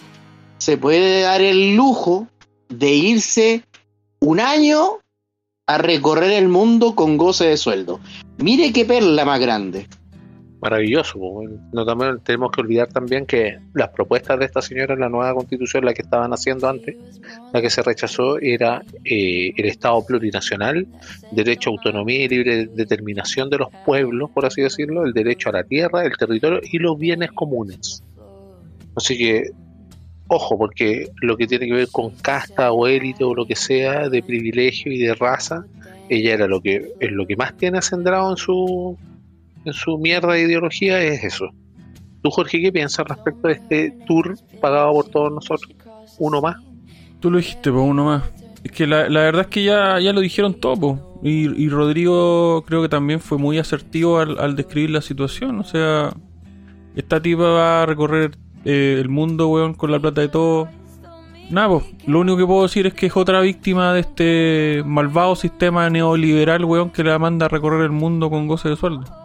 [0.60, 2.28] se puede dar el lujo
[2.70, 3.64] de irse
[4.20, 5.00] un año
[5.66, 8.00] a recorrer el mundo con goce de sueldo.
[8.38, 9.88] Mire qué perla más grande
[10.62, 11.20] maravilloso.
[11.72, 15.34] No también, tenemos que olvidar también que las propuestas de esta señora en la nueva
[15.34, 16.96] constitución, la que estaban haciendo antes,
[17.54, 20.88] la que se rechazó era eh, el Estado plurinacional,
[21.32, 25.54] derecho a autonomía y libre determinación de los pueblos, por así decirlo, el derecho a
[25.54, 28.04] la tierra, el territorio y los bienes comunes.
[28.96, 29.52] Así que,
[30.28, 34.10] ojo, porque lo que tiene que ver con casta o élite o lo que sea,
[34.10, 35.66] de privilegio y de raza,
[36.08, 38.98] ella era lo que es lo que más tiene acendrado en su
[39.66, 41.50] en su mierda de ideología es eso.
[42.22, 45.72] ¿Tú, Jorge, qué piensas respecto de este tour pagado por todos nosotros?
[46.18, 46.58] ¿Uno más?
[47.20, 48.24] Tú lo dijiste, pues uno más.
[48.64, 52.90] Es que la, verdad es que ya, ya lo dijeron todo, y, Rodrigo creo que
[52.90, 55.60] también fue muy asertivo al, describir la situación.
[55.60, 56.14] O sea,
[56.96, 60.68] esta tipa va a recorrer eh, el mundo, weón, con la plata de todo.
[61.50, 65.36] Nada, pues, lo único que puedo decir es que es otra víctima de este malvado
[65.36, 69.25] sistema neoliberal, weón, que la manda a recorrer el mundo con goce de sueldo.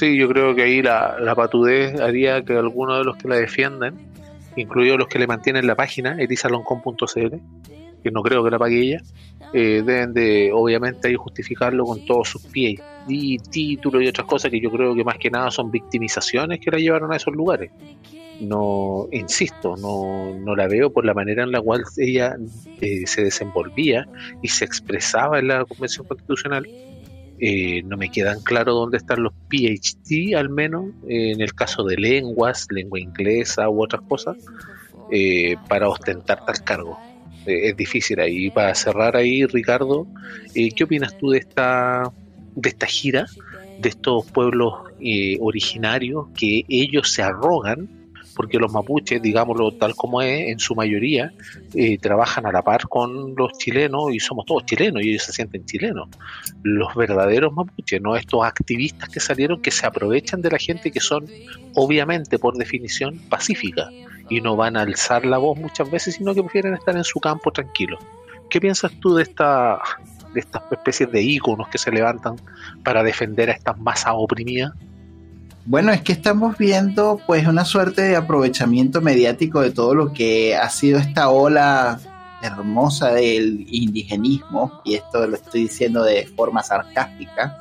[0.00, 3.36] Sí, yo creo que ahí la, la patudez haría que algunos de los que la
[3.36, 3.98] defienden,
[4.56, 7.36] incluidos los que le mantienen la página, erisalon.com.cl,
[8.02, 9.02] que no creo que la pague ella,
[9.52, 14.50] eh, deben de obviamente ahí justificarlo con todos sus pies y títulos y otras cosas
[14.50, 17.70] que yo creo que más que nada son victimizaciones que la llevaron a esos lugares.
[18.40, 22.38] No, insisto, no, no la veo por la manera en la cual ella
[22.80, 24.08] eh, se desenvolvía
[24.40, 26.66] y se expresaba en la Convención Constitucional
[27.40, 31.84] eh, no me quedan claro dónde están los PhD, al menos, eh, en el caso
[31.84, 34.36] de lenguas, lengua inglesa u otras cosas,
[35.10, 36.98] eh, para ostentar tal cargo.
[37.46, 38.50] es difícil ahí.
[38.50, 40.06] Para cerrar ahí, Ricardo,
[40.54, 42.12] ¿qué opinas tú de esta,
[42.54, 43.26] de esta gira,
[43.78, 44.74] de estos pueblos
[45.40, 47.99] originarios que ellos se arrogan
[48.34, 51.32] porque los mapuches, digámoslo tal como es, en su mayoría
[51.74, 55.32] eh, trabajan a la par con los chilenos y somos todos chilenos y ellos se
[55.32, 56.08] sienten chilenos.
[56.62, 61.00] Los verdaderos mapuches, no estos activistas que salieron que se aprovechan de la gente que
[61.00, 61.26] son
[61.74, 63.88] obviamente por definición pacíficas
[64.28, 67.20] y no van a alzar la voz muchas veces, sino que prefieren estar en su
[67.20, 68.00] campo tranquilos.
[68.48, 69.80] ¿Qué piensas tú de esta
[70.32, 72.36] de estas especies de íconos que se levantan
[72.84, 74.72] para defender a estas masas oprimidas?
[75.66, 80.56] Bueno, es que estamos viendo pues una suerte de aprovechamiento mediático de todo lo que
[80.56, 82.00] ha sido esta ola
[82.42, 87.58] hermosa del indigenismo, y esto lo estoy diciendo de forma sarcástica,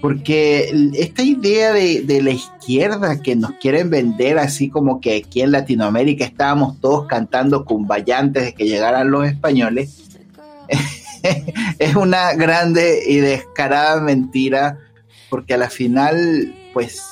[0.00, 5.52] porque esta idea de, la izquierda que nos quieren vender así como que aquí en
[5.52, 10.08] Latinoamérica estábamos todos cantando cumbayá antes de que llegaran los españoles,
[11.78, 14.78] es una grande y descarada mentira,
[15.28, 17.02] porque a la final, pues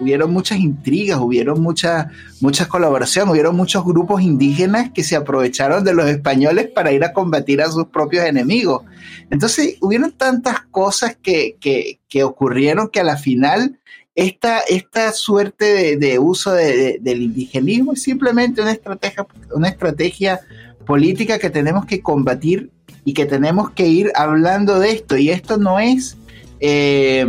[0.00, 5.94] hubieron muchas intrigas, hubieron mucha, muchas colaboraciones, hubieron muchos grupos indígenas que se aprovecharon de
[5.94, 8.82] los españoles para ir a combatir a sus propios enemigos.
[9.30, 13.78] Entonces, hubieron tantas cosas que, que, ocurrieron que a la final
[14.14, 20.40] esta, esta suerte de, uso del indigenismo es simplemente una estrategia, una estrategia
[20.86, 22.70] política que tenemos que combatir
[23.04, 25.16] y que tenemos que ir hablando de esto.
[25.16, 26.16] Y esto no es...
[26.58, 27.26] Eh,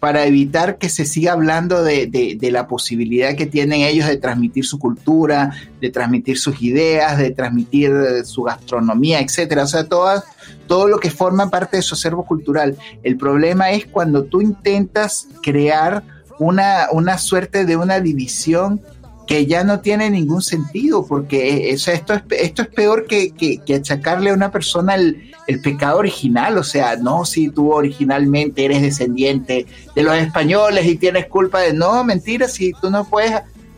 [0.00, 4.78] para evitar que se siga hablando de, la posibilidad que tienen ellos de transmitir su
[4.78, 9.64] cultura, de transmitir sus ideas, de transmitir eh, su gastronomía, etcétera.
[9.64, 10.24] O sea, todas,
[10.66, 12.76] todo lo que forma parte de su acervo cultural.
[13.02, 16.04] El problema es cuando tú intentas crear
[16.38, 18.80] una, una suerte de una división
[19.28, 24.34] que ya no tiene ningún sentido, porque esto, es, esto es peor que, achacarle a
[24.34, 25.24] una persona el,
[25.62, 31.26] pecado original, o sea, no, si tú originalmente eres descendiente de los españoles y tienes
[31.26, 33.32] culpa de, no, mentira, si tú no puedes,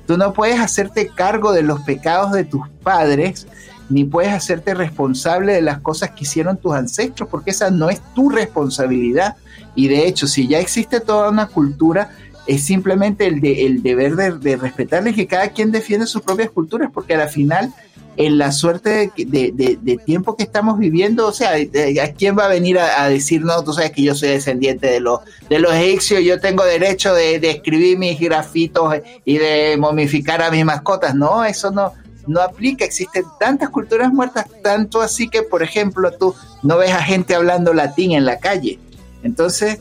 [0.06, 3.46] tú no puedes hacerte cargo de los pecados de tus padres,
[3.88, 8.00] ni puedes hacerte responsable de las cosas que hicieron tus ancestros, porque esa no es
[8.14, 9.36] tu responsabilidad.
[9.74, 12.10] Y de hecho, si ya existe toda una cultura,
[12.50, 16.50] es simplemente el, de, el deber de, de respetarles que cada quien defiende sus propias
[16.50, 17.72] culturas, porque al final,
[18.16, 22.76] en la suerte de, tiempo que estamos viviendo, o sea, ¿a quién va a venir
[22.80, 26.40] a, decir, no, tú sabes que yo soy descendiente de los, de los egipcios, yo
[26.40, 31.14] tengo derecho de, escribir mis grafitos y de momificar a mis mascotas?
[31.14, 31.92] No, eso no,
[32.26, 36.34] no aplica, existen tantas culturas muertas, tanto así que, por ejemplo, tú
[36.64, 38.80] no ves a gente hablando latín en la calle.
[39.22, 39.78] Entonces,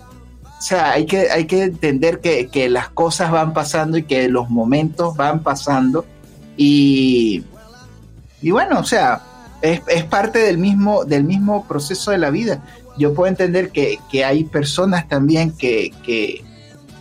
[0.59, 4.27] O sea, hay que, hay que entender que, que las cosas van pasando y que
[4.27, 6.05] los momentos van pasando.
[6.57, 7.45] Y,
[8.41, 9.21] y bueno, o sea,
[9.61, 12.61] es, es, parte del mismo, del mismo proceso de la vida.
[12.97, 16.43] Yo puedo entender que, que hay personas también que, que,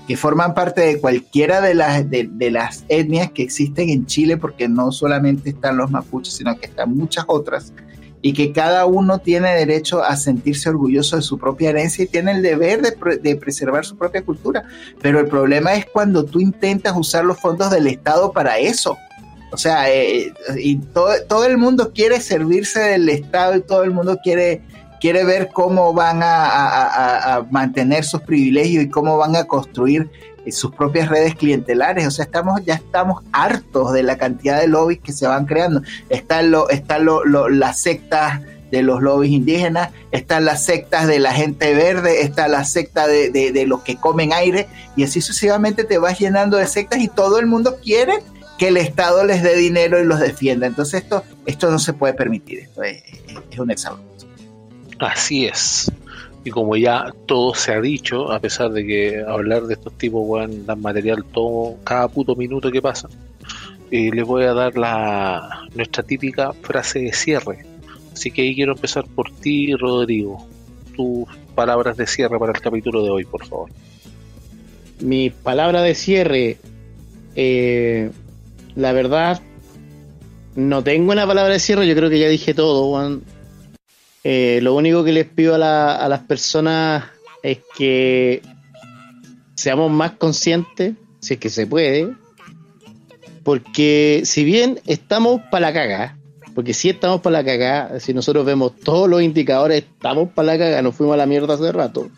[0.06, 4.36] que, forman parte de cualquiera de las, de, de, las etnias que existen en Chile,
[4.36, 7.72] porque no solamente están los mapuches, sino que están muchas otras,
[8.20, 12.32] y que cada uno tiene derecho a sentirse orgulloso de su propia herencia y tiene
[12.32, 14.64] el deber de, de, preservar su propia cultura.
[15.00, 18.96] Pero el problema es cuando tú intentas usar los fondos del Estado para eso.
[19.50, 23.92] O sea, eh, y todo, todo, el mundo quiere servirse del Estado y todo el
[23.92, 24.62] mundo quiere,
[25.00, 30.10] quiere ver cómo van a, mantener sus privilegios y cómo van a construir
[30.50, 32.06] sus propias redes clientelares.
[32.06, 35.82] O sea, estamos, ya estamos hartos de la cantidad de lobbies que se van creando.
[36.08, 38.40] Están lo, está lo, las sectas
[38.70, 43.64] de los lobbies indígenas, están las sectas de la gente verde, está la secta de,
[43.66, 47.46] los que comen aire, y así sucesivamente te vas llenando de sectas y todo el
[47.46, 48.22] mundo quiere
[48.58, 50.66] que el Estado les dé dinero y los defienda.
[50.66, 53.02] Entonces esto, esto no se puede permitir, esto es,
[53.50, 54.07] es un examen.
[55.00, 55.90] Así es.
[56.44, 60.22] Y como ya todo se ha dicho, a pesar de que hablar de estos tipos,
[60.24, 63.08] weón, dan material todo, cada puto minuto que pasa,
[63.90, 67.64] les voy a dar la nuestra típica frase de cierre.
[68.12, 70.46] Así que ahí quiero empezar por ti, Rodrigo.
[70.96, 73.70] Tus palabras de cierre para el capítulo de hoy, por favor.
[75.00, 76.58] Mi palabra de cierre,
[77.36, 78.10] eh,
[78.74, 79.40] la verdad,
[80.56, 83.22] no tengo una palabra de cierre, yo creo que ya dije todo, Juan.
[84.24, 87.04] Eh, lo único que les pido a, la, a, las personas
[87.42, 88.42] es que
[89.54, 92.14] seamos más conscientes, si es que se puede,
[93.44, 96.18] porque si bien estamos para la caga,
[96.54, 100.58] porque si estamos para la caga, si nosotros vemos todos los indicadores, estamos para la
[100.58, 102.10] caga, nos fuimos a la mierda hace rato,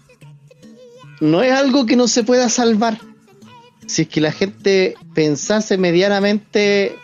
[1.20, 2.98] no es algo que no se pueda salvar.
[3.86, 6.96] Si es que la gente pensase medianamente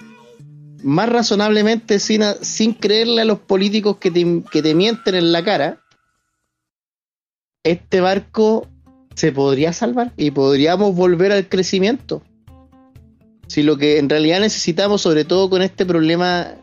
[0.86, 5.80] más razonablemente sin, creerle a los políticos que te, que te mienten en la cara,
[7.64, 8.68] este barco
[9.16, 12.22] se podría salvar y podríamos volver al crecimiento.
[13.48, 16.54] Si lo que en realidad necesitamos, sobre todo con este problema,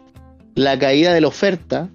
[0.55, 1.89] la caída de la oferta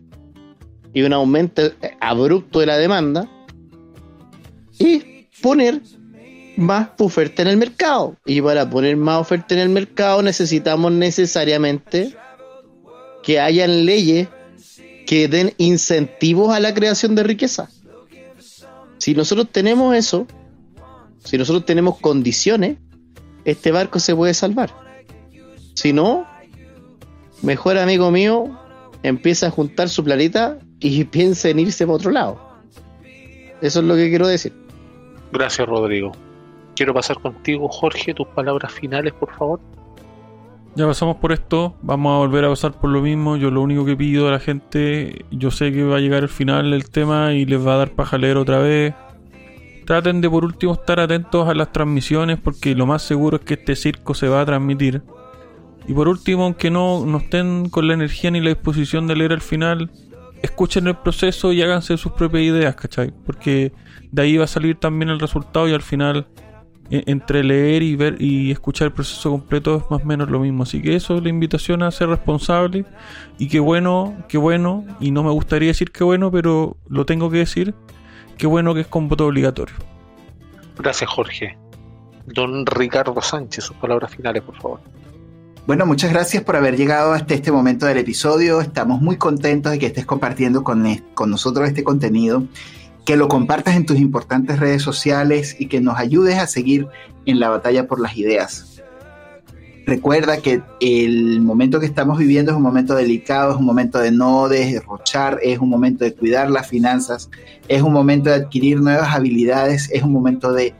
[0.92, 1.62] y un aumento
[1.98, 3.26] abrupto de la demanda,
[4.78, 5.02] es
[5.40, 5.80] poner
[6.58, 8.16] más oferta en el mercado.
[8.26, 12.14] Y para poner más oferta en el mercado necesitamos necesariamente
[13.22, 14.28] que hayan leyes
[15.06, 17.70] que den incentivos a la creación de riqueza.
[18.98, 20.26] Si nosotros tenemos eso,
[21.24, 22.78] si nosotros tenemos condiciones,
[23.44, 24.74] este barco se puede salvar.
[25.74, 26.26] Si no,
[27.40, 28.58] mejor amigo mío,
[29.04, 32.40] empieza a juntar su planeta y piensa en irse para otro lado.
[33.60, 34.52] Eso es lo que quiero decir.
[35.32, 36.12] Gracias, Rodrigo.
[36.78, 39.58] Quiero pasar contigo, Jorge, tus palabras finales, por favor.
[40.76, 43.36] Ya pasamos por esto, vamos a volver a pasar por lo mismo.
[43.36, 46.28] Yo lo único que pido a la gente, yo sé que va a llegar el
[46.28, 48.94] final del tema y les va a dar paja leer otra vez.
[49.86, 53.54] Traten de por último estar atentos a las transmisiones porque lo más seguro es que
[53.54, 55.02] este circo se va a transmitir.
[55.88, 59.32] Y por último, aunque no, no estén con la energía ni la disposición de leer
[59.32, 59.90] al final,
[60.44, 63.12] escuchen el proceso y háganse sus propias ideas, ¿cachai?
[63.26, 63.72] Porque
[64.12, 66.28] de ahí va a salir también el resultado y al final
[66.90, 70.62] entre leer y ver y escuchar el proceso completo es más o menos lo mismo.
[70.62, 72.84] Así que eso es la invitación a ser responsable.
[73.38, 77.30] Y qué bueno, qué bueno, y no me gustaría decir qué bueno, pero lo tengo
[77.30, 77.74] que decir,
[78.36, 79.76] qué bueno que es con voto obligatorio.
[80.78, 81.58] Gracias, Jorge.
[82.26, 84.80] Don Ricardo Sánchez, sus palabras finales, por favor.
[85.66, 88.62] Bueno, muchas gracias por haber llegado hasta este momento del episodio.
[88.62, 90.82] Estamos muy contentos de que estés compartiendo con,
[91.12, 92.42] con nosotros este contenido
[93.08, 96.88] que lo compartas en tus importantes redes sociales y que nos ayudes a seguir
[97.24, 98.82] en la batalla por las ideas.
[99.86, 104.10] Recuerda que el momento que estamos viviendo es un momento delicado, es un momento de
[104.10, 107.30] no derrochar, es un momento de cuidar las finanzas,
[107.66, 110.74] es un momento de adquirir nuevas habilidades, es un momento de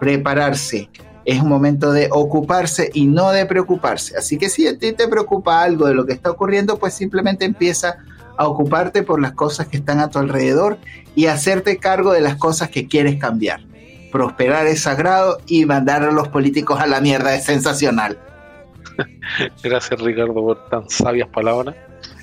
[0.00, 0.90] prepararse,
[1.24, 4.16] es un momento de ocuparse y no de preocuparse.
[4.16, 7.44] Así que si a ti te preocupa algo de lo que está ocurriendo, pues simplemente
[7.44, 7.98] empieza
[8.42, 10.78] a ocuparte por las cosas que están a tu alrededor
[11.14, 13.60] y hacerte cargo de las cosas que quieres cambiar.
[14.10, 18.18] Prosperar es sagrado y mandar a los políticos a la mierda es sensacional.
[19.62, 21.74] Gracias Ricardo por tan sabias palabras.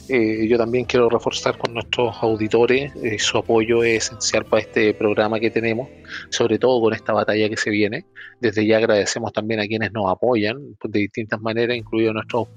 [0.10, 4.96] Eh, yo también quiero reforzar con nuestros auditores, eh, su apoyo es esencial para este
[4.96, 5.88] programa que tenemos,
[6.30, 8.06] sobre todo con esta batalla que se viene.
[8.42, 12.48] Desde ya agradecemos también a quienes nos apoyan de distintas maneras, incluidos nuestros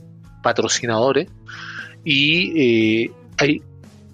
[0.43, 1.29] patrocinadores.
[2.05, 3.13] Y eh,
[3.43, 3.63] hay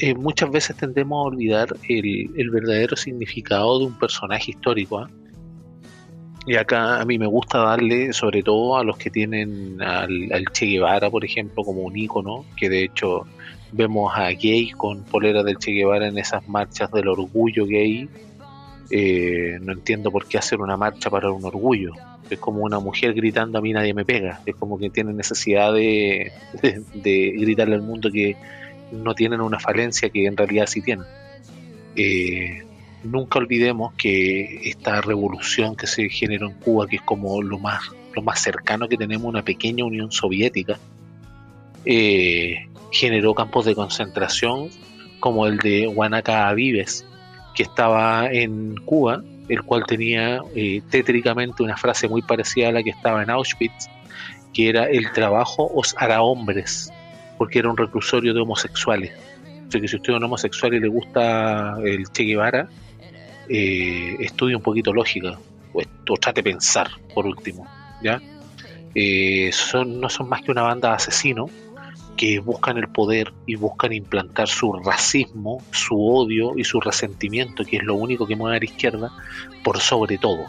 [0.00, 5.02] eh, muchas veces tendemos a olvidar el, verdadero significado de un personaje histórico.
[5.02, 5.10] ¿eh?
[6.46, 10.66] Y acá a mí me gusta darle, sobre todo a los que tienen al, Che
[10.66, 13.26] Guevara, por ejemplo, como un ícono, que de hecho
[13.72, 18.08] vemos a gay con polera del Che Guevara en esas marchas del orgullo gay.
[18.90, 21.92] Eh, no entiendo por qué hacer una marcha para un orgullo.
[22.30, 24.40] Es como una mujer gritando a mí nadie me pega.
[24.46, 26.30] Es como que tiene necesidad de
[26.94, 28.36] gritarle al mundo que
[28.92, 31.06] no tienen una falencia que en realidad sí tienen.
[31.96, 32.64] Eh,
[33.04, 37.82] nunca olvidemos que esta revolución que se generó en Cuba, que es como lo más,
[38.14, 40.78] lo más cercano que tenemos a una pequeña Unión Soviética,
[41.84, 44.70] eh, generó campos de concentración
[45.20, 47.04] como el de Guanaca Vives,
[47.54, 52.82] que estaba en Cuba, el cual tenía eh, tétricamente una frase muy parecida a la
[52.82, 53.88] que estaba en Auschwitz,
[54.52, 56.92] que era el trabajo os hará hombres,
[57.38, 59.12] porque era un reclusorio de homosexuales.
[59.68, 62.68] O sea que si usted es un homosexual y le gusta el Che Guevara,
[63.48, 65.38] eh, estudie un poquito lógica,
[65.72, 67.66] o, trate de pensar, por último,
[68.02, 68.20] ¿ya?
[68.94, 71.50] Eh, son, no son más que una banda de asesinos
[72.16, 77.76] que buscan el poder y buscan implantar su racismo, su odio y su resentimiento, que
[77.76, 79.12] es lo único que mueve a la izquierda,
[79.62, 80.44] por sobre todo.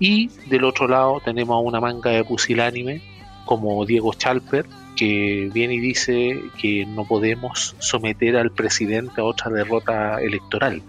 [0.00, 3.00] Y del otro lado tenemos a una manga de pusilánime
[3.44, 4.66] como Diego Chalper,
[4.96, 10.82] que viene y dice que no podemos someter al presidente a otra derrota electoral.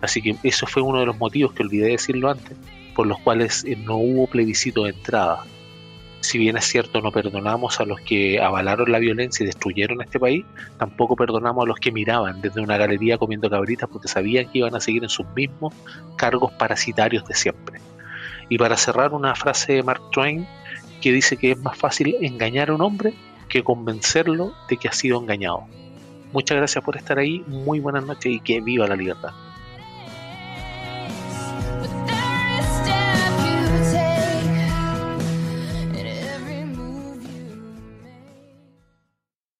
[0.00, 2.56] Así que eso fue uno de los motivos que olvidé decirlo antes,
[2.94, 5.44] por los cuales no hubo plebiscito de entrada.
[6.20, 10.18] Si bien es cierto, no perdonamos a los que avalaron la violencia y destruyeron este
[10.18, 10.44] país,
[10.76, 14.74] tampoco perdonamos a los que miraban desde una galería comiendo cabritas porque sabían que iban
[14.74, 15.74] a seguir en sus mismos
[16.16, 17.80] cargos parasitarios de siempre.
[18.48, 20.46] Y para cerrar, una frase de Mark Twain
[21.00, 23.14] que dice que es más fácil engañar a un hombre
[23.48, 25.64] que convencerlo de que ha sido engañado.
[26.32, 29.30] Muchas gracias por estar ahí, muy buenas noches y que viva la libertad.